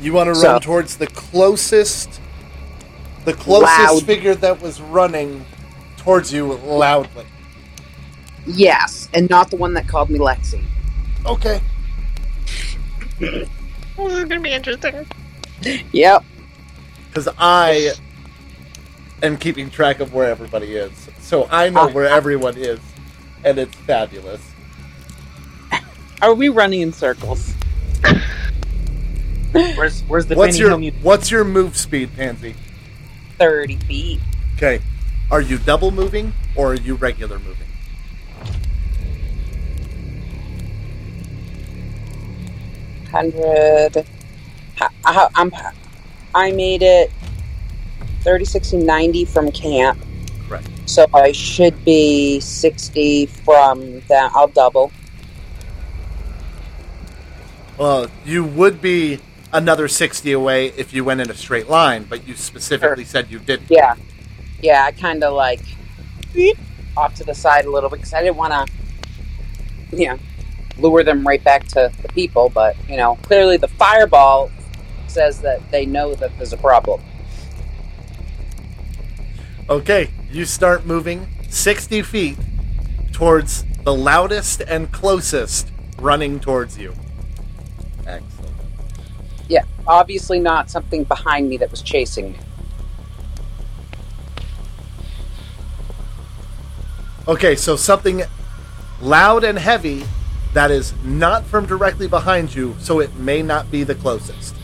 [0.00, 2.20] You want to So- run towards the closest,
[3.24, 4.02] the closest Loud.
[4.04, 5.44] figure that was running
[5.96, 7.24] towards you loudly.
[8.46, 10.62] Yes, and not the one that called me Lexi.
[11.24, 11.60] Okay.
[13.18, 13.48] This
[13.98, 15.06] is gonna be interesting.
[15.92, 16.24] Yep.
[17.08, 17.92] Because I
[19.22, 20.90] am keeping track of where everybody is,
[21.20, 21.92] so I know Ah.
[21.92, 22.80] where everyone is,
[23.44, 24.40] and it's fabulous.
[26.24, 27.52] Are we running in circles?
[29.52, 32.54] Where's where's the What's your you What's your move speed, Pansy?
[33.38, 34.20] 30 feet.
[34.56, 34.80] Okay.
[35.30, 37.66] Are you double moving or are you regular moving?
[43.10, 44.06] Hundred.
[44.80, 45.52] I, I, I'm.
[46.34, 47.12] I made it
[48.20, 50.02] 30, 60, 90 from camp.
[50.48, 50.70] Correct.
[50.86, 54.32] So I should be 60 from that.
[54.34, 54.90] I'll double.
[57.76, 59.20] Well, you would be
[59.52, 63.38] another 60 away if you went in a straight line, but you specifically said you
[63.38, 63.70] didn't.
[63.70, 63.96] Yeah.
[64.62, 65.60] Yeah, I kind of like
[66.32, 66.58] beep,
[66.96, 70.18] off to the side a little bit because I didn't want to, you know,
[70.78, 72.48] lure them right back to the people.
[72.48, 74.50] But, you know, clearly the fireball
[75.06, 77.00] says that they know that there's a problem.
[79.68, 82.36] Okay, you start moving 60 feet
[83.12, 86.94] towards the loudest and closest running towards you.
[88.06, 88.54] Excellent.
[89.48, 92.38] Yeah, obviously not something behind me that was chasing me.
[97.26, 98.22] Okay, so something
[99.00, 100.04] loud and heavy
[100.52, 104.54] that is not from directly behind you, so it may not be the closest.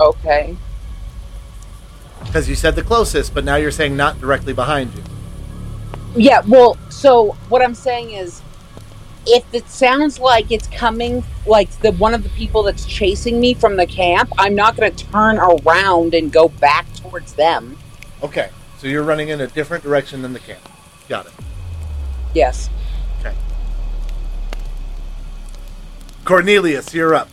[0.00, 0.56] Okay.
[2.24, 5.02] Because you said the closest, but now you're saying not directly behind you.
[6.16, 8.40] Yeah, well, so what I'm saying is
[9.26, 13.54] if it sounds like it's coming like the one of the people that's chasing me
[13.54, 17.76] from the camp, I'm not going to turn around and go back towards them.
[18.22, 20.60] Okay, so you're running in a different direction than the camp.
[21.08, 21.32] Got it.
[22.34, 22.70] Yes.
[23.20, 23.34] Okay.
[26.24, 27.28] Cornelius, you're up.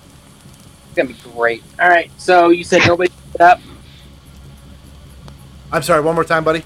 [0.87, 1.63] It's going to be great.
[1.79, 2.11] All right.
[2.17, 3.59] So you said nobody lit up.
[5.71, 6.63] I'm sorry, one more time, buddy.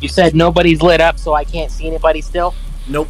[0.00, 2.54] You said nobody's lit up, so I can't see anybody still.
[2.88, 3.08] Nope.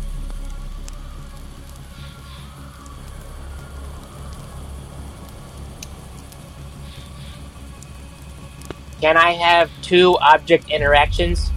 [9.05, 11.51] Can I have two object interactions?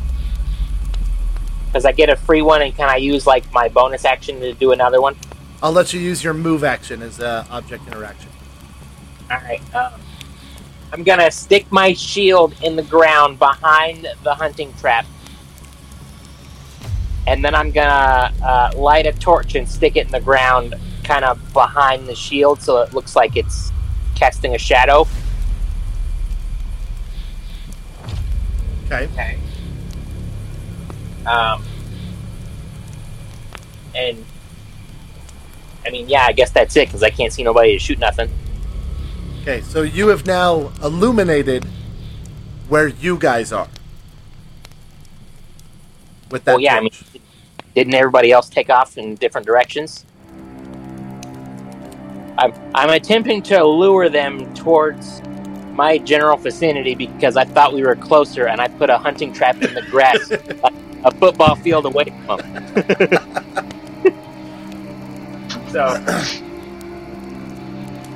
[1.68, 4.52] Because I get a free one, and can I use like my bonus action to
[4.52, 5.16] do another one?
[5.64, 8.30] I'll let you use your move action as uh, object interaction.
[9.32, 9.62] All right.
[9.74, 9.93] Um,
[10.91, 15.06] I'm gonna stick my shield in the ground behind the hunting trap,
[17.28, 20.76] and then I'm gonna uh, light a torch and stick it in the ground,
[21.06, 23.72] kind of behind the shield, so it looks like it's
[24.16, 25.08] casting a shadow.
[28.88, 29.06] Okay.
[29.14, 29.38] Okay.
[31.26, 31.64] Um,
[33.94, 34.26] and
[35.86, 38.30] I mean, yeah, I guess that's it because I can't see nobody to shoot nothing.
[39.42, 41.66] Okay, so you have now illuminated
[42.68, 43.70] where you guys are.
[46.30, 46.92] With that Well, yeah, I mean,
[47.74, 50.06] didn't everybody else take off in different directions?
[52.38, 55.22] I'm I'm attempting to lure them towards
[55.78, 59.62] my general vicinity because I thought we were closer, and I put a hunting trap
[59.62, 60.32] in the grass,
[60.64, 60.74] like
[61.06, 63.12] a football field away from them.
[65.72, 66.04] so,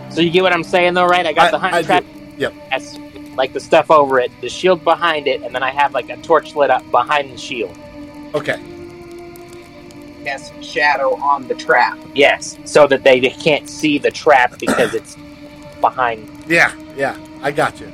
[0.10, 1.26] so you get what I'm saying, though, right?
[1.26, 1.88] I got I- the hunting I do.
[1.88, 2.06] trap.
[2.38, 2.54] Yep.
[2.72, 2.98] That's
[3.36, 6.18] like the stuff over it, the shield behind it, and then I have like a
[6.18, 7.78] torch lit up behind the shield.
[8.34, 8.60] Okay.
[10.26, 12.00] Cast shadow on the trap.
[12.16, 15.16] Yes, so that they can't see the trap because it's
[15.80, 16.28] behind.
[16.48, 17.16] Yeah, yeah.
[17.42, 17.92] I got you.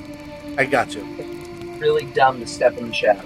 [0.58, 1.04] I got you.
[1.80, 3.24] Really dumb to step in the shadow.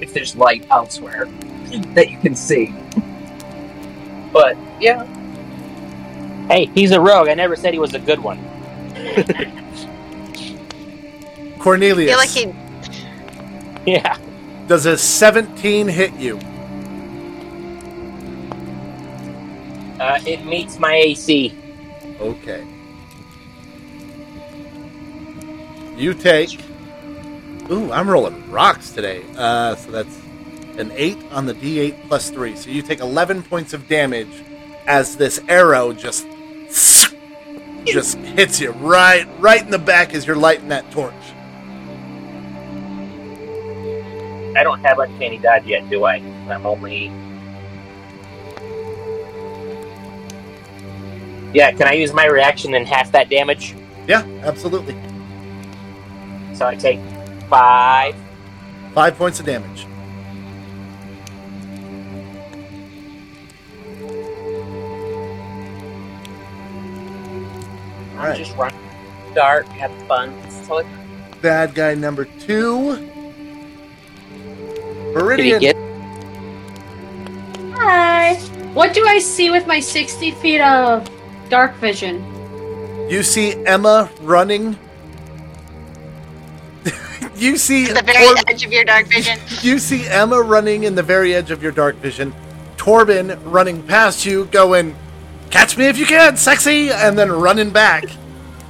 [0.00, 1.26] If there's light elsewhere
[1.94, 2.74] that you can see.
[4.32, 5.06] But yeah,
[6.48, 7.28] Hey, he's a rogue.
[7.28, 8.38] I never said he was a good one.
[8.94, 9.24] I
[11.58, 12.28] Cornelius, feel like
[13.86, 14.18] he Yeah.
[14.68, 16.38] does a 17 hit you?
[19.98, 21.54] Uh, it meets my AC.
[22.20, 22.62] Okay.
[25.96, 26.60] You take.
[27.70, 29.24] Ooh, I'm rolling rocks today.
[29.36, 30.20] Uh, so that's
[30.78, 32.54] an 8 on the d8 plus 3.
[32.54, 34.44] So you take 11 points of damage
[34.86, 36.26] as this arrow just
[37.86, 41.14] just hits you right, right in the back as you're lighting that torch.
[44.56, 46.16] I don't have uncanny dodge yet, do I?
[46.48, 47.12] I'm only.
[51.54, 53.74] Yeah, can I use my reaction and half that damage?
[54.06, 54.96] Yeah, absolutely.
[56.56, 57.00] So I take
[57.50, 58.16] five.
[58.94, 59.84] Five points of damage.
[68.14, 68.38] I'm right.
[68.38, 68.80] just running
[69.34, 70.30] dark, have fun.
[70.46, 70.86] It's totally
[71.42, 72.96] Bad guy number two.
[72.96, 73.12] Did
[75.14, 75.60] Viridian.
[75.60, 75.76] get?
[77.76, 78.36] Hi.
[78.72, 81.06] What do I see with my 60 feet of
[81.50, 82.24] dark vision?
[83.10, 84.78] You see Emma running.
[87.36, 89.38] You see To the very Tor- edge of your dark vision.
[89.62, 92.34] you see Emma running in the very edge of your dark vision.
[92.76, 94.94] Torben running past you, going,
[95.50, 98.04] "Catch me if you can, sexy!" and then running back.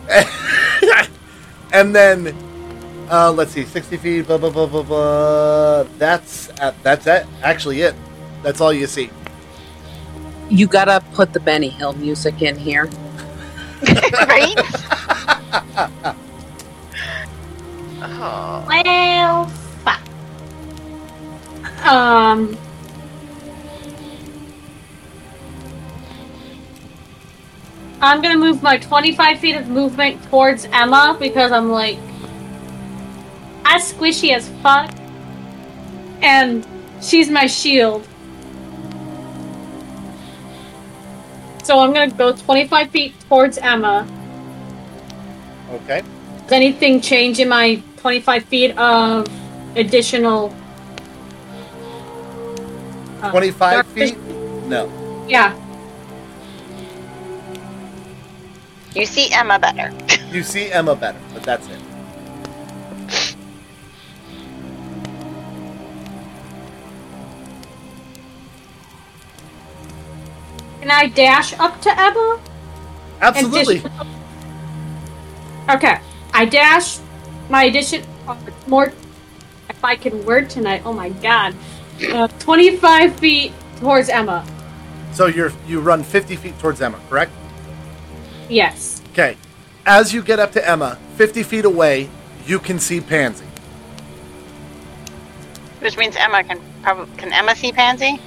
[1.72, 2.34] and then,
[3.10, 4.26] uh, let's see, sixty feet.
[4.26, 5.82] Blah blah blah blah blah.
[5.98, 7.26] That's at, that's it.
[7.42, 7.94] Actually, it.
[8.42, 9.10] That's all you see.
[10.48, 12.88] You gotta put the Benny Hill music in here.
[13.88, 14.54] right?
[18.18, 18.64] Oh.
[18.68, 19.46] Well,
[19.84, 20.00] fuck.
[21.86, 22.56] Um.
[28.00, 31.98] I'm gonna move my 25 feet of movement towards Emma because I'm like,
[33.64, 34.94] as squishy as fuck,
[36.22, 36.66] and
[37.00, 38.06] she's my shield.
[41.64, 44.06] So I'm gonna go 25 feet towards Emma.
[45.70, 46.02] Okay.
[46.42, 49.26] Does anything change in my 25 feet of
[49.74, 50.54] additional?
[53.20, 54.16] uh, Twenty-five dark feet.
[54.70, 54.86] No.
[55.26, 55.50] Yeah.
[58.94, 59.90] You see Emma better.
[60.30, 61.80] You see Emma better, but that's it.
[70.80, 72.38] Can I dash up to Emma?
[73.20, 73.78] Absolutely.
[73.78, 74.06] Addition-
[75.68, 75.98] Okay.
[76.32, 76.98] I dash
[77.48, 78.02] my addition
[78.66, 78.92] more.
[79.68, 81.54] If I can word tonight, oh my god.
[82.10, 84.44] Uh, 25 feet towards Emma.
[85.12, 87.32] So you're you run fifty feet towards Emma, correct?
[88.48, 89.02] Yes.
[89.12, 89.36] Okay.
[89.86, 92.08] As you get up to Emma, 50 feet away,
[92.46, 93.44] you can see Pansy.
[95.80, 98.18] Which means Emma can probably can Emma see Pansy?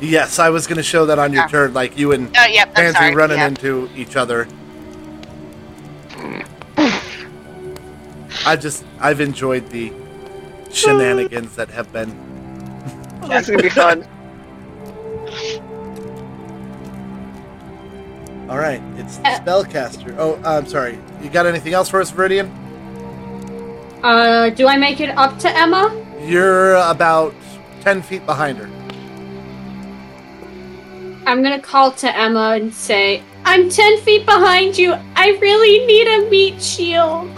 [0.00, 1.48] Yes, I was going to show that on your Ah.
[1.48, 3.14] turn, like you and Oh yep, Pansy sorry.
[3.14, 3.48] running yeah.
[3.48, 4.46] into each other.
[8.46, 9.92] I just, I've enjoyed the
[10.70, 12.10] shenanigans that have been.
[13.22, 14.06] That's gonna be fun.
[18.48, 19.40] All right, it's the Uh.
[19.40, 20.14] spellcaster.
[20.16, 20.96] Oh, I'm sorry.
[21.20, 22.48] You got anything else for us, Viridian?
[24.04, 25.92] Uh, do I make it up to Emma?
[26.24, 27.34] You're about
[27.80, 28.68] 10 feet behind her.
[31.26, 34.94] I'm gonna call to Emma and say, I'm 10 feet behind you.
[35.16, 37.28] I really need a meat shield.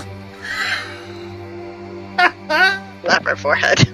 [2.48, 3.88] Lap her forehead.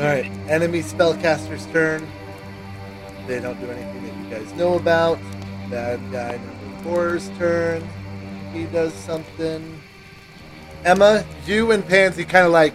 [0.00, 2.06] All right, enemy spellcaster's turn.
[3.26, 5.18] They don't do anything that you guys know about.
[5.68, 7.86] Bad guy number four's turn.
[8.52, 9.80] He does something.
[10.84, 12.74] Emma, you and Pansy kind of like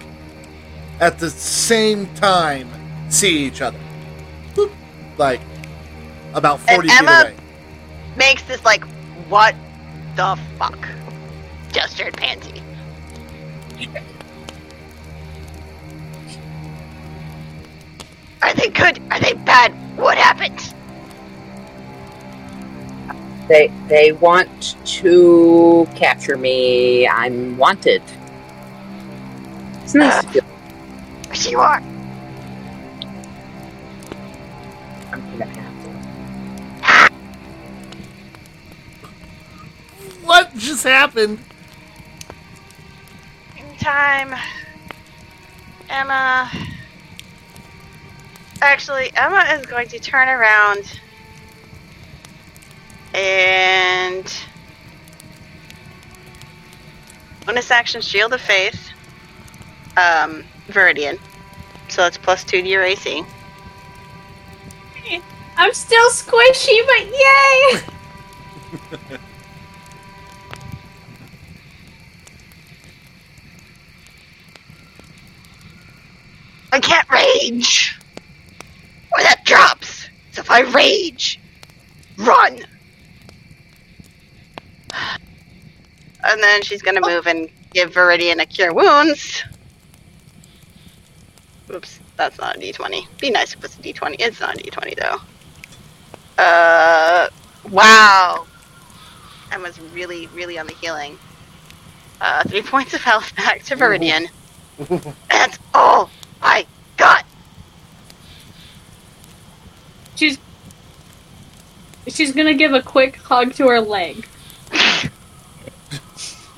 [1.00, 2.70] at the same time
[3.10, 3.80] see each other.
[4.54, 4.72] Boop.
[5.18, 5.42] Like
[6.34, 7.36] about 40 feet Emma- away.
[8.16, 8.84] Makes this like,
[9.28, 9.56] what
[10.16, 10.88] the fuck?
[11.72, 12.62] Gesture at Pansy.
[18.42, 19.02] Are they good?
[19.12, 19.74] Are they bad?
[19.98, 20.74] What happened?
[23.48, 27.08] They they want to capture me.
[27.08, 28.02] I'm wanted.
[29.84, 30.44] It's nice to feel.
[31.30, 31.82] Yes, you are.
[35.12, 35.90] I'm gonna have to.
[40.24, 41.40] What just happened?
[43.86, 44.34] Time.
[45.90, 46.52] Emma.
[48.60, 51.00] Actually, Emma is going to turn around
[53.14, 54.34] and.
[57.46, 58.90] Bonus action Shield of Faith.
[59.96, 61.20] Um, Viridian.
[61.90, 63.24] So that's plus two to your AC.
[65.58, 67.06] I'm still squishy, but
[69.12, 69.20] yay!
[76.76, 77.98] I can't rage!
[79.14, 80.10] Or that drops!
[80.34, 81.40] So if I rage,
[82.18, 82.60] run!
[86.36, 89.42] And then she's gonna move and give Viridian a cure wounds.
[91.74, 93.08] Oops, that's not a d20.
[93.22, 94.18] Be nice if it's a d20.
[94.20, 96.44] It's not a d20 though.
[96.44, 97.30] Uh,
[97.72, 98.46] wow.
[99.50, 101.18] And was really, really on the healing.
[102.20, 104.28] Uh, three points of health back to Viridian.
[105.30, 106.10] That's all
[106.42, 106.68] I
[106.98, 107.24] got.
[110.18, 110.38] She's
[112.10, 114.28] she's gonna give a quick hug to her leg.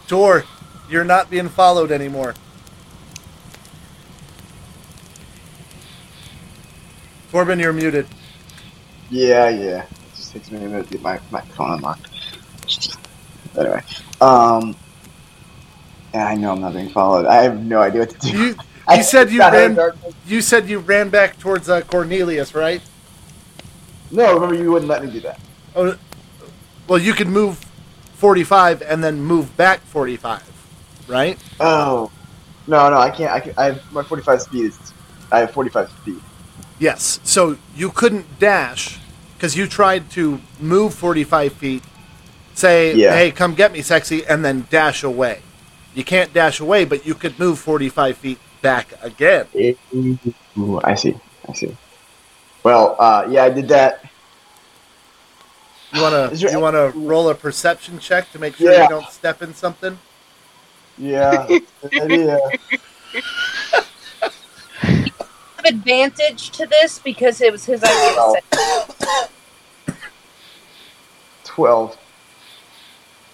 [0.07, 0.45] Tor,
[0.89, 2.33] you're not being followed anymore.
[7.31, 8.07] Corbin, you're muted.
[9.09, 9.83] Yeah, yeah.
[9.83, 12.07] It just takes me a minute to get my, my phone unlocked.
[13.57, 13.81] Anyway,
[14.21, 14.75] um,
[16.13, 17.25] yeah, I know I'm not being followed.
[17.25, 18.37] I have no idea what to do.
[18.37, 18.55] You
[18.95, 22.55] you said you got out of ran you said you ran back towards uh, Cornelius,
[22.55, 22.81] right?
[24.11, 25.39] No, remember you wouldn't let me do that.
[25.75, 25.97] Oh,
[26.87, 27.63] well, you could move
[28.17, 30.41] 45 and then move back 45,
[31.07, 31.37] right?
[31.59, 32.11] Oh,
[32.65, 33.31] no, no, I can't.
[33.31, 34.93] I, can, I have my 45 speed is.
[35.31, 36.19] I have 45 speed.
[36.79, 37.19] Yes.
[37.23, 38.99] So you couldn't dash
[39.35, 41.83] because you tried to move 45 feet,
[42.55, 43.13] say, Yeah.
[43.13, 45.41] hey, come get me, sexy, and then dash away.
[45.93, 49.45] You can't dash away, but you could move 45 feet back again.
[50.57, 51.15] Ooh, I see.
[51.47, 51.75] I see.
[52.63, 54.03] Well, uh, yeah, I did that.
[55.97, 58.83] You wanna there- you wanna roll a perception check to make sure Yeah.
[58.83, 59.97] you don't step in something?
[60.97, 62.39] Yeah, good idea.
[64.81, 68.13] Have advantage to this because it was his idea.
[68.13, 68.41] to
[68.99, 69.29] set-
[71.43, 71.97] 12.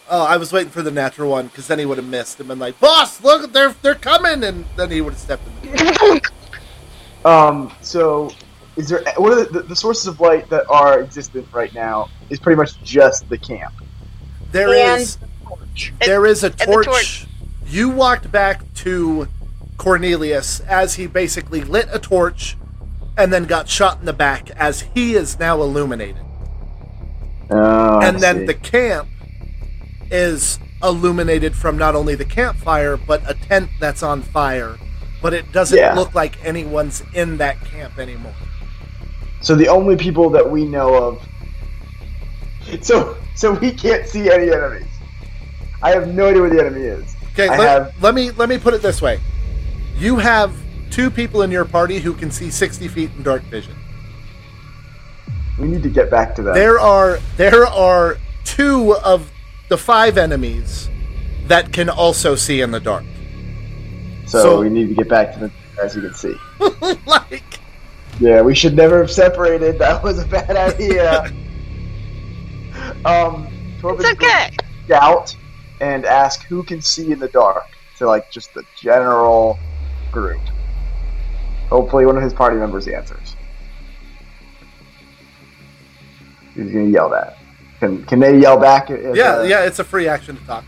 [0.09, 2.47] Oh, I was waiting for the natural one because then he would have missed and
[2.49, 6.21] been like, "Boss, look, they're they're coming," and then he would have stepped in.
[7.25, 8.29] Um, so,
[8.75, 12.09] is there what are the, the sources of light that are existent right now?
[12.33, 13.75] Is pretty much just the camp.
[14.51, 15.19] There And- is
[16.03, 16.87] there is a torch.
[16.87, 17.27] torch.
[17.67, 19.27] You walked back to
[19.77, 22.57] Cornelius as he basically lit a torch
[23.15, 26.23] and then got shot in the back as he is now illuminated.
[27.51, 29.09] Oh, and then the camp
[30.09, 34.77] is illuminated from not only the campfire but a tent that's on fire
[35.21, 35.93] but it doesn't Yeah.
[35.93, 38.33] look like anyone's in that camp anymore
[39.41, 41.21] so the only people that we know of.
[42.81, 44.87] So, so we can't see any enemies.
[45.81, 47.15] I have no idea where the enemy is.
[47.33, 49.19] okay let, have- let me let me put it this way
[49.97, 50.55] you have
[50.89, 53.75] two people in your party who can see 60 feet in dark vision
[55.59, 56.53] We need to get back to that.
[56.53, 59.29] there are there are two of
[59.69, 60.89] the five enemies
[61.47, 63.03] that can also see in the dark
[64.25, 65.51] so, so- we need to get back to them,
[65.83, 66.35] as you can see.
[67.05, 67.59] like
[68.19, 69.77] Yeah, we should never have separated.
[69.79, 71.31] That was a bad idea.
[73.05, 73.47] um,
[73.79, 74.55] Torben's It's okay.
[74.87, 75.25] going
[75.81, 77.65] and ask who can see in the dark
[77.97, 79.59] to like just the general
[80.11, 80.41] group.
[81.69, 83.35] Hopefully, one of his party members answers.
[86.55, 87.37] He's gonna yell that.
[87.79, 88.89] Can can they yell back?
[88.89, 90.63] If, yeah uh, yeah it's a free action to talk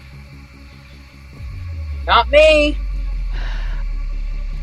[2.08, 2.78] Not me.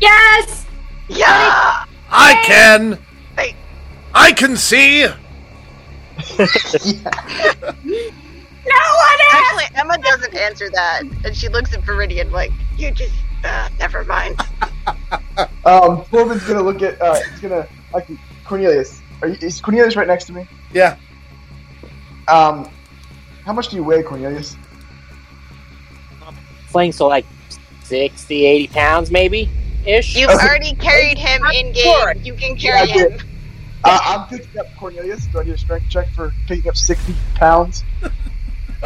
[0.01, 0.65] Yes!
[1.07, 1.85] Yeah.
[2.09, 2.99] i can
[3.37, 3.55] Hey.
[4.13, 5.07] i can see
[8.65, 9.33] No one is!
[9.33, 13.13] Actually, Emma doesn't answer that, and she looks at Viridian like, "You just,
[13.43, 14.39] uh, never mind."
[15.65, 17.01] Um, Torben's gonna look at.
[17.01, 18.07] Uh, he's gonna like
[18.43, 19.01] Cornelius.
[19.21, 20.45] Are you, is Cornelius right next to me?
[20.73, 20.97] yeah
[22.27, 22.69] Um,
[23.45, 24.57] how much do you weigh, Cornelius?
[26.67, 27.25] Fling so like
[27.83, 29.49] 60, 80 pounds maybe
[29.85, 30.15] ish.
[30.15, 31.95] You've already carried him in game.
[32.23, 33.21] You can carry did.
[33.21, 33.29] him.
[33.85, 35.25] Uh, I'm picking up Cornelius.
[35.27, 37.83] Do I need a strength check for picking up 60 pounds?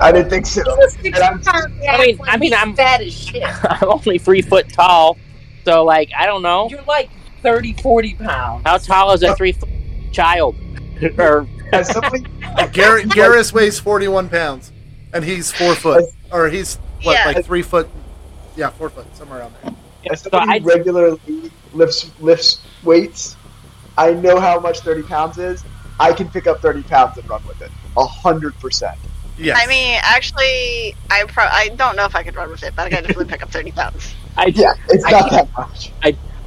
[0.00, 0.62] I didn't think so.
[0.70, 1.42] I'm-
[2.00, 3.42] mean- I mean, I'm- fat as shit.
[3.64, 5.16] I'm only three foot tall,
[5.64, 7.08] so like I don't know You're like
[7.42, 8.62] 30, 40 pounds.
[8.66, 9.68] how tall is a three foot
[10.12, 10.54] child.
[11.18, 12.20] or As somebody,
[12.72, 14.72] Gar- Garrus weighs 41 pounds,
[15.12, 17.26] and he's four foot, or he's what, Yeah.
[17.32, 17.88] like three foot?
[18.56, 19.74] Yeah, four foot, somewhere around there.
[20.10, 23.36] as so somebody I regularly lifts lifts weights,
[23.98, 25.62] I know how much 30 pounds is.
[26.00, 27.70] I can pick up 30 pounds and run with it.
[27.96, 28.98] A hundred percent.
[29.38, 29.58] Yes.
[29.60, 32.86] I mean, actually, I pro- I don't know if I could run with it, but
[32.86, 34.14] I can definitely pick up thirty pounds.
[34.36, 35.92] I Yeah, it's I not can't- that much.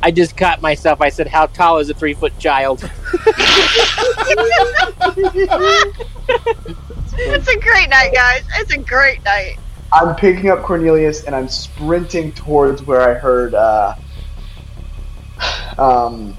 [0.02, 1.02] I just caught myself.
[1.02, 2.80] I said, "How tall is a three foot child?"
[7.22, 8.44] It's a great night, guys.
[8.58, 9.58] It's a great night.
[9.92, 13.96] I'm picking up Cornelius and I'm sprinting towards where I heard uh,
[15.78, 16.36] um,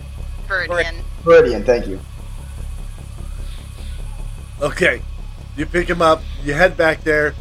[0.46, 0.94] Viridian.
[1.22, 1.64] Viridian.
[1.64, 2.00] Thank you.
[4.60, 5.02] Okay.
[5.56, 7.34] You pick him up, you head back there.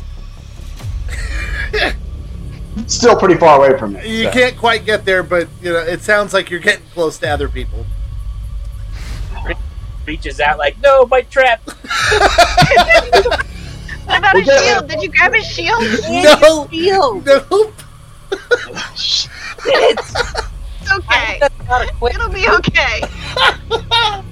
[2.87, 4.17] still pretty far away from me.
[4.19, 4.31] You so.
[4.31, 7.47] can't quite get there, but you know it sounds like you're getting close to other
[7.47, 7.85] people.
[10.05, 11.61] Reaches out like, no, my trap.
[14.09, 14.87] What about a shield?
[14.87, 15.83] Did you grab his shield?
[16.09, 17.25] No, Shield.
[17.27, 17.73] nope.
[18.95, 19.27] It's
[20.81, 21.37] It's okay.
[21.39, 21.58] that's not a quick.
[21.71, 23.01] It'll be okay.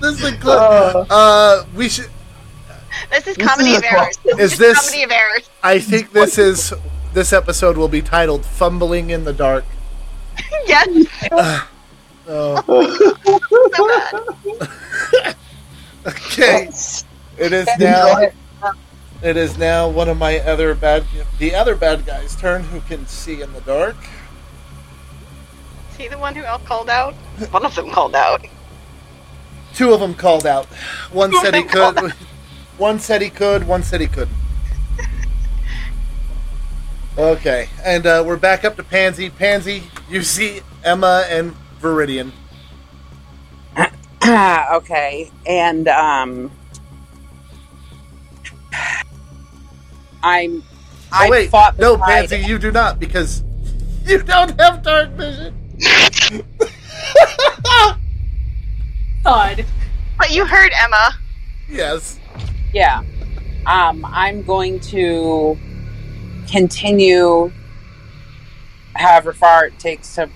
[0.00, 0.48] This is a good.
[0.58, 2.10] Uh, Uh, we should.
[3.10, 4.18] This is This comedy is of a errors.
[4.24, 5.48] Is This this- comedy of errors?
[5.62, 6.74] I think this is.
[7.14, 9.64] This episode will be titled "Fumbling in the Dark."
[10.66, 10.88] Yes,
[12.28, 12.60] Oh,
[13.76, 13.88] so
[15.22, 15.36] bad.
[16.06, 16.68] okay.
[17.38, 18.28] It is now.
[19.22, 21.04] It is now one of my other bad,
[21.38, 23.96] the other bad guy's turn who can see in the dark.
[26.04, 27.14] Is he the one who all called out?
[27.50, 28.46] One of them called out.
[29.72, 30.66] Two of them called out.
[31.10, 32.10] One Two said he could.
[32.76, 33.66] One said he could.
[33.66, 34.36] One said he couldn't.
[37.16, 39.30] Okay, and uh, we're back up to Pansy.
[39.30, 42.32] Pansy, you see Emma and Viridian.
[44.74, 46.50] okay, and um,
[50.22, 50.62] I'm.
[50.62, 50.64] Oh
[51.12, 53.42] I wait, fought no, beside- Pansy, you do not because
[54.04, 55.63] you don't have dark vision.
[59.24, 59.64] God.
[60.18, 61.10] But you heard Emma.
[61.68, 62.18] yes.
[62.72, 63.02] Yeah.
[63.66, 65.56] Um, I'm going to
[66.50, 67.50] continue
[68.94, 70.28] however far it takes to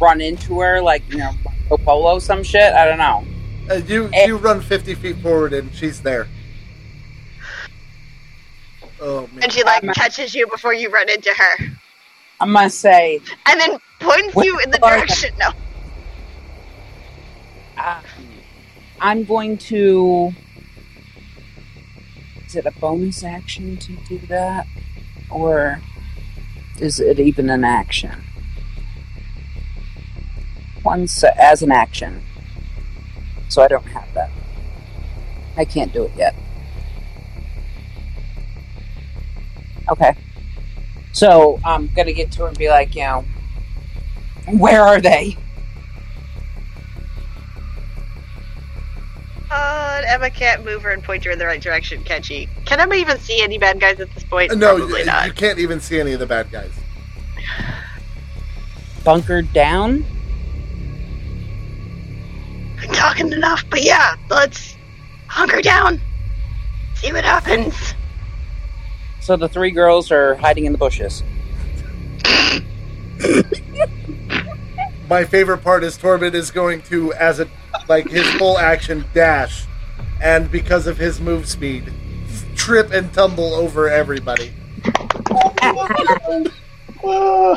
[0.00, 1.32] run into her, like, you know,
[1.70, 2.72] Marco Polo, some shit.
[2.74, 3.24] I don't know.
[3.70, 4.26] Uh, you Eh.
[4.26, 6.28] you run fifty feet forward and she's there.
[9.00, 9.44] Oh man.
[9.44, 11.66] And she like I'm- catches you before you run into her.
[12.40, 15.34] I must say, And then points you in the Where- direction.
[15.38, 15.48] No.
[17.82, 18.02] um,
[19.00, 20.32] I'm going to.
[22.46, 24.66] Is it a bonus action to do that?
[25.30, 25.80] Or
[26.80, 28.22] is it even an action?
[30.84, 32.22] Once as an action.
[33.48, 34.30] So I don't have that.
[35.56, 36.34] I can't do it yet.
[39.90, 40.14] Okay.
[41.12, 43.24] So I'm gonna get to her and be like, you know,
[44.46, 45.36] where are they?
[49.50, 52.48] Uh, Emma can't move her and point her in the right direction, can she?
[52.64, 54.56] Can Emma even see any bad guys at this point?
[54.56, 55.26] no, Probably you, not.
[55.26, 56.72] you can't even see any of the bad guys.
[59.04, 60.04] Bunkered down?
[62.80, 64.76] I'm talking enough, but yeah, let's
[65.28, 66.00] hunker down.
[66.96, 67.94] See what happens.
[69.20, 71.22] So the three girls are hiding in the bushes.
[75.14, 77.48] My favorite part is Torben is going to, as a
[77.86, 79.64] like his full action dash,
[80.20, 81.92] and because of his move speed,
[82.56, 84.52] trip and tumble over everybody.
[87.04, 87.54] All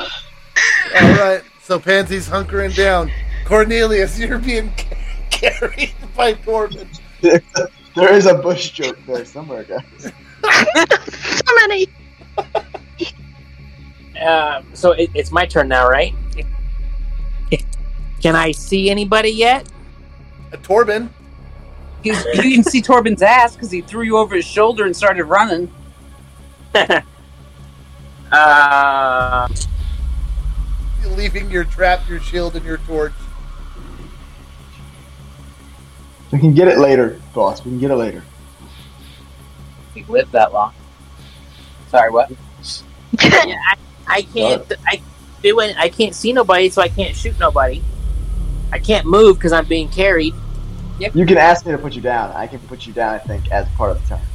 [0.94, 3.10] right, so Pansy's hunkering down.
[3.46, 4.72] Cornelius, you're being
[5.32, 6.88] carried by Torben.
[7.22, 10.12] there is a bush joke there somewhere, guys.
[11.12, 11.88] So many.
[14.22, 16.14] Um, so it, it's my turn now, right?
[18.22, 19.68] Can I see anybody yet?
[20.52, 21.10] Uh, Torben,
[22.04, 25.26] He's, you can see Torben's ass because he threw you over his shoulder and started
[25.26, 25.72] running.
[28.30, 29.48] Uh,
[31.16, 33.14] leaving your trap, your shield, and your torch.
[36.34, 37.64] We can get it later, boss.
[37.64, 38.22] We can get it later.
[39.96, 40.74] you lived that long.
[41.90, 42.30] Sorry, what?
[43.24, 44.74] yeah, I, I can't.
[44.86, 45.02] I
[45.42, 45.78] do it.
[45.78, 47.82] I can't see nobody, so I can't shoot nobody.
[48.72, 50.34] I can't move because I'm being carried.
[51.00, 52.32] You can ask me to put you down.
[52.32, 54.26] I can put you down, I think, as part of the turn.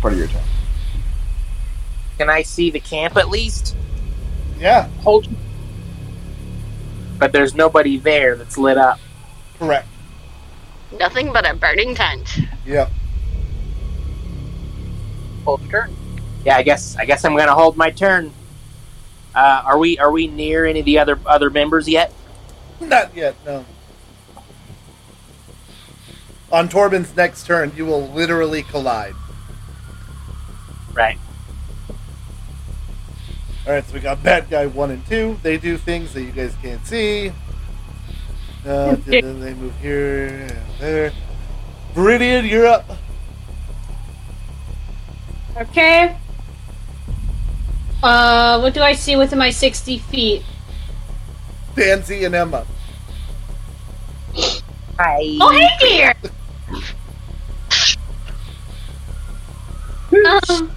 [0.00, 0.42] Part of your turn.
[2.18, 3.76] Can I see the camp at least?
[4.58, 5.28] Yeah, Hold.
[7.18, 8.98] But there's nobody there that's lit up.
[9.58, 9.88] correct.
[10.98, 12.38] Nothing but a burning tent.
[12.64, 12.90] Yep.
[15.44, 15.96] Hold your turn.
[16.44, 16.96] Yeah, I guess.
[16.96, 18.32] I guess I'm gonna hold my turn.
[19.34, 19.98] Uh, are we?
[19.98, 22.12] Are we near any of the other other members yet?
[22.80, 23.64] Not yet, no.
[26.52, 29.14] On Torben's next turn, you will literally collide.
[30.94, 31.18] Right.
[33.66, 35.38] Alright, so we got bad guy one and two.
[35.42, 37.32] They do things that you guys can't see.
[38.64, 41.12] Uh, then they move here and there.
[41.94, 42.84] Viridian, you're up.
[45.56, 46.16] Okay.
[48.02, 50.42] Uh, what do I see within my 60 feet?
[51.76, 52.66] Pansy and Emma.
[54.98, 55.36] Hi.
[55.40, 56.14] Oh, hey dear!
[60.26, 60.70] um,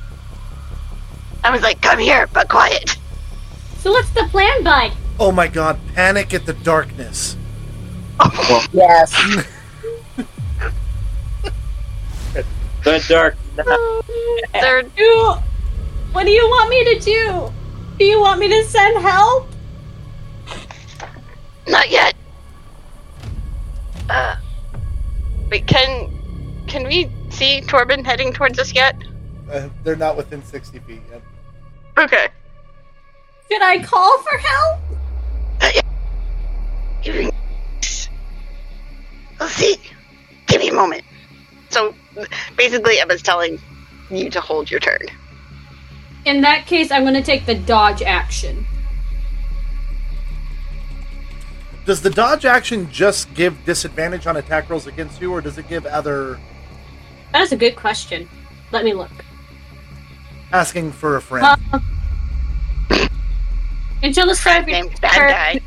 [1.44, 2.98] I was like, come here, but quiet.
[3.78, 4.92] So what's the plan, bud?
[5.20, 7.38] Oh my god, panic at the darkness.
[8.74, 9.46] Yes.
[12.84, 13.36] The dark.
[14.54, 15.34] They're Do
[16.14, 17.54] what do you want me to do?
[17.98, 19.49] Do you want me to send help?
[21.70, 22.16] Not yet.
[24.10, 24.36] Uh,
[25.50, 26.12] wait, can
[26.68, 28.96] can we see Torben heading towards us yet?
[29.52, 31.22] Uh, they're not within 60 feet yet.
[31.98, 32.28] Okay.
[33.52, 34.80] Should I call for help?
[39.40, 39.78] Let's see.
[40.48, 41.04] Give me a moment.
[41.70, 41.96] So
[42.56, 43.60] basically, Emma's telling
[44.12, 45.00] you to hold your turn.
[46.26, 48.66] In that case, I'm going to take the dodge action.
[51.90, 55.68] Does the dodge action just give disadvantage on attack rolls against you, or does it
[55.68, 56.38] give other
[57.34, 58.30] That is a good question.
[58.72, 59.10] Let me look.
[60.52, 61.48] asking for a friend?
[61.74, 61.80] Uh,
[64.04, 65.60] until the start of your Named bad turn, guy.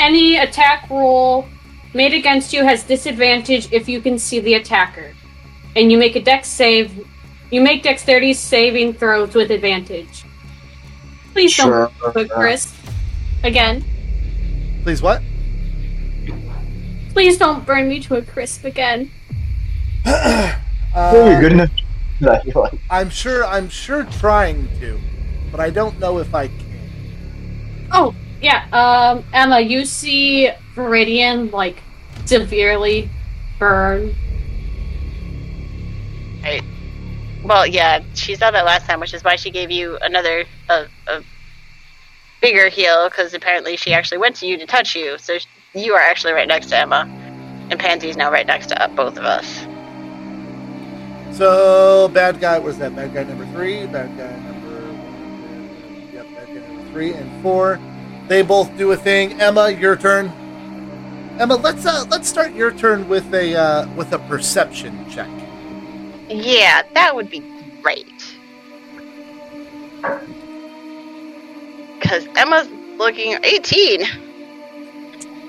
[0.00, 1.46] any attack roll
[1.94, 5.12] made against you has disadvantage if you can see the attacker,
[5.76, 7.06] and you make a dex save.
[7.52, 10.24] You make dexterity saving throws with advantage.
[11.32, 11.92] Please Sure.
[12.00, 12.74] don't put Chris.
[13.44, 13.84] Again,
[14.82, 15.22] Please, what?
[17.12, 19.10] Please don't burn me to a crisp again.
[20.04, 20.54] Uh,
[20.94, 21.70] oh, you're good enough.
[22.22, 22.74] I feel like.
[22.90, 23.44] I'm sure.
[23.44, 24.98] I'm sure trying to,
[25.50, 26.56] but I don't know if I can.
[27.92, 28.64] Oh, yeah.
[28.72, 31.82] Um, Emma, you see Viridian like
[32.24, 33.08] severely
[33.58, 34.14] burn.
[37.44, 40.86] Well, yeah, she saw that last time, which is why she gave you another a,
[41.08, 41.22] a
[42.40, 45.18] bigger heal because apparently she actually went to you to touch you.
[45.18, 47.08] So sh- you are actually right next to Emma,
[47.70, 49.66] and Pansy's now right next to both of us.
[51.36, 56.46] So bad guy was that bad guy number three, bad guy number one, yep, bad
[56.48, 57.80] guy number three and four.
[58.28, 59.40] They both do a thing.
[59.40, 60.28] Emma, your turn.
[61.38, 65.30] Emma, let's uh let's start your turn with a uh, with a perception check.
[66.28, 67.42] Yeah, that would be
[67.82, 68.06] great.
[71.98, 72.68] Because Emma's
[72.98, 74.31] looking 18.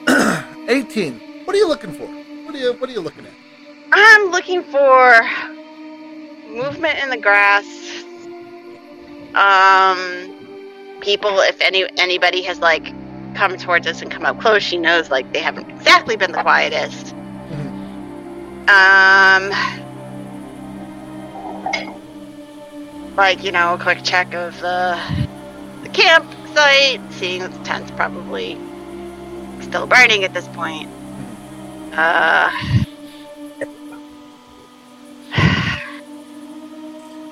[0.68, 1.46] 18.
[1.46, 2.08] What are you looking for?
[2.08, 3.34] What are you What are you looking at?
[3.92, 5.22] I'm looking for
[6.50, 7.66] movement in the grass.
[9.36, 11.40] Um, people.
[11.40, 12.94] If any anybody has like
[13.36, 16.42] come towards us and come up close, she knows like they haven't exactly been the
[16.42, 17.14] quietest.
[18.66, 19.50] Um,
[23.18, 25.00] like you know, a quick check of the
[25.84, 28.58] the campsite, seeing that the tent's probably
[29.74, 30.88] still burning at this point.
[31.94, 32.52] Uh.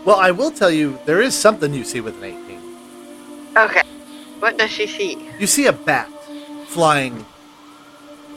[0.03, 2.59] Well, I will tell you, there is something you see with an 18.
[3.55, 3.83] Okay.
[4.39, 5.29] What does she see?
[5.37, 6.09] You see a bat
[6.65, 7.23] flying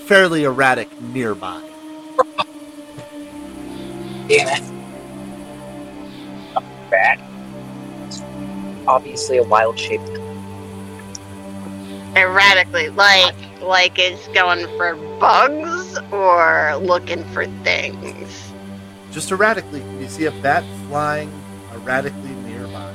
[0.01, 1.63] fairly erratic nearby.
[4.29, 4.63] Damn it.
[6.91, 7.19] Bad.
[8.09, 8.21] It's
[8.87, 10.03] obviously a wild shape.
[12.15, 13.35] Erratically, like
[13.67, 18.53] like it's going for bugs or looking for things.
[19.11, 21.31] Just erratically, you see a bat flying
[21.73, 22.93] erratically nearby.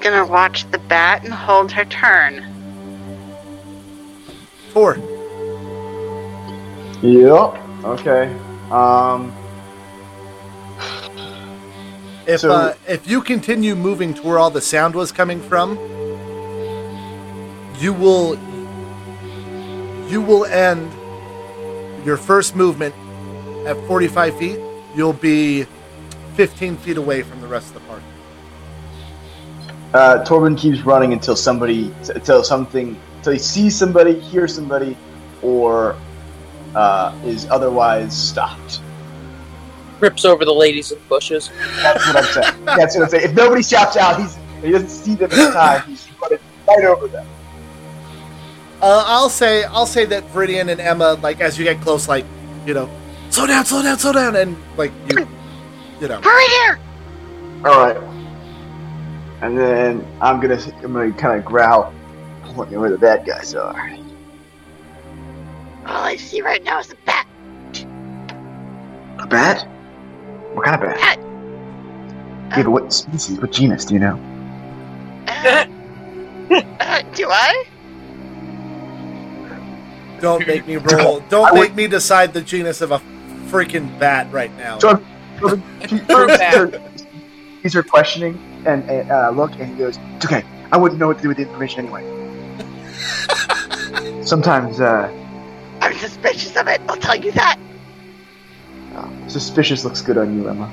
[0.00, 2.44] Gonna watch the bat and hold her turn.
[4.72, 4.96] Four.
[7.02, 7.56] Yep.
[7.84, 8.34] Okay.
[8.70, 9.32] Um.
[12.26, 15.76] If So- uh, if you continue moving to where all the sound was coming from,
[17.78, 18.38] you will
[20.12, 20.92] you will end
[22.04, 22.94] your first movement
[23.66, 24.60] at 45 feet.
[24.94, 25.66] You'll be
[26.34, 28.04] 15 feet away from the rest of the party.
[29.94, 34.98] Uh, Torben keeps running until somebody, until something, until he sees somebody, hears somebody,
[35.40, 35.96] or
[36.74, 38.80] uh, is otherwise stopped.
[40.00, 41.50] Rips over the ladies in the bushes.
[41.82, 42.64] That's what I'm saying.
[42.64, 43.30] That's what I'm saying.
[43.30, 45.82] If nobody shouts out, he's he doesn't see them in time.
[45.86, 46.38] He's running
[46.68, 47.26] right over them.
[48.82, 52.24] Uh, I'll say I'll say that Viridian and Emma, like as you get close, like
[52.66, 52.90] you know,
[53.30, 55.28] slow down, slow down, slow down, and like you,
[56.00, 56.80] you know, Hurry here!
[57.64, 57.96] All right.
[59.40, 61.94] And then I'm gonna I'm gonna kind of growl,
[62.42, 63.96] pointing where the bad guys are.
[65.86, 67.26] All I see right now is a bat.
[69.20, 69.62] A bat?
[70.54, 70.98] What kind of bat?
[71.00, 71.18] Bat.
[72.58, 73.40] Yeah, but what species?
[73.40, 73.84] What genus?
[73.84, 74.20] Do you know?
[75.28, 75.66] Uh,
[76.80, 77.64] uh, do I?
[80.22, 83.00] Don't make me roll, don't I would- make me decide the genus of a
[83.50, 84.78] freaking bat right now.
[84.78, 85.02] So
[87.62, 90.44] These are questioning and uh, look, and he goes, "It's okay.
[90.70, 92.02] I wouldn't know what to do with the information anyway.
[94.24, 95.10] Sometimes, uh,
[95.80, 96.80] I'm suspicious of it.
[96.88, 97.58] I'll tell you that.
[98.94, 100.72] uh, suspicious looks good on you, Emma.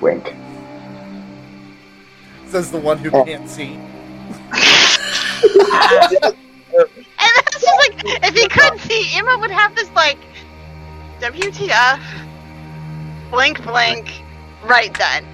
[0.00, 0.34] Wink.
[2.48, 3.24] Says the one who Oh.
[3.24, 3.78] can't see.
[6.14, 7.94] And it's just like,
[8.24, 8.61] if he couldn't
[8.92, 10.18] see, Emma would have this like,
[11.20, 12.00] WTF,
[13.30, 14.22] blink, blink,
[14.64, 15.26] right then.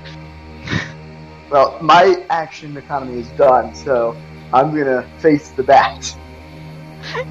[1.51, 4.17] Well, my action economy is done, so
[4.53, 6.17] I'm gonna face the bat.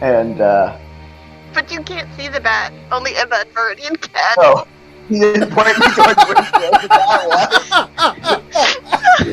[0.00, 0.78] and, uh,
[1.54, 2.72] But you can't see the bat.
[2.92, 4.34] Only Emma and Meridian can.
[4.38, 4.66] oh,
[5.08, 7.66] he didn't point me towards where the bat was.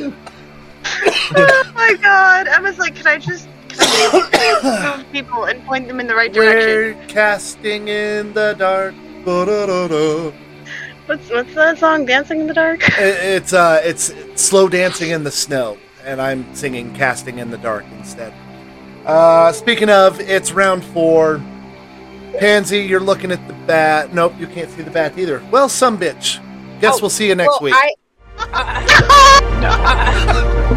[1.35, 2.47] oh my god.
[2.47, 3.47] Emma's like, can I just
[3.77, 6.97] can people and point them in the right direction?
[6.99, 8.95] We're casting in the dark.
[9.25, 10.31] Ba-da-da-da.
[11.05, 12.05] What's what's that song?
[12.05, 12.81] Dancing in the Dark?
[12.99, 17.57] I- It's uh, it's slow dancing in the snow, and I'm singing "Casting in the
[17.57, 18.33] Dark" instead.
[19.05, 21.41] Uh, speaking of, it's round four.
[22.39, 24.13] Pansy, you're looking at the bat.
[24.13, 25.41] Nope, you can't see the bat either.
[25.49, 26.41] Well, some bitch.
[26.81, 27.73] Guess Oh, we'll see you next well, week.
[27.75, 27.93] I,
[28.37, 29.53] I,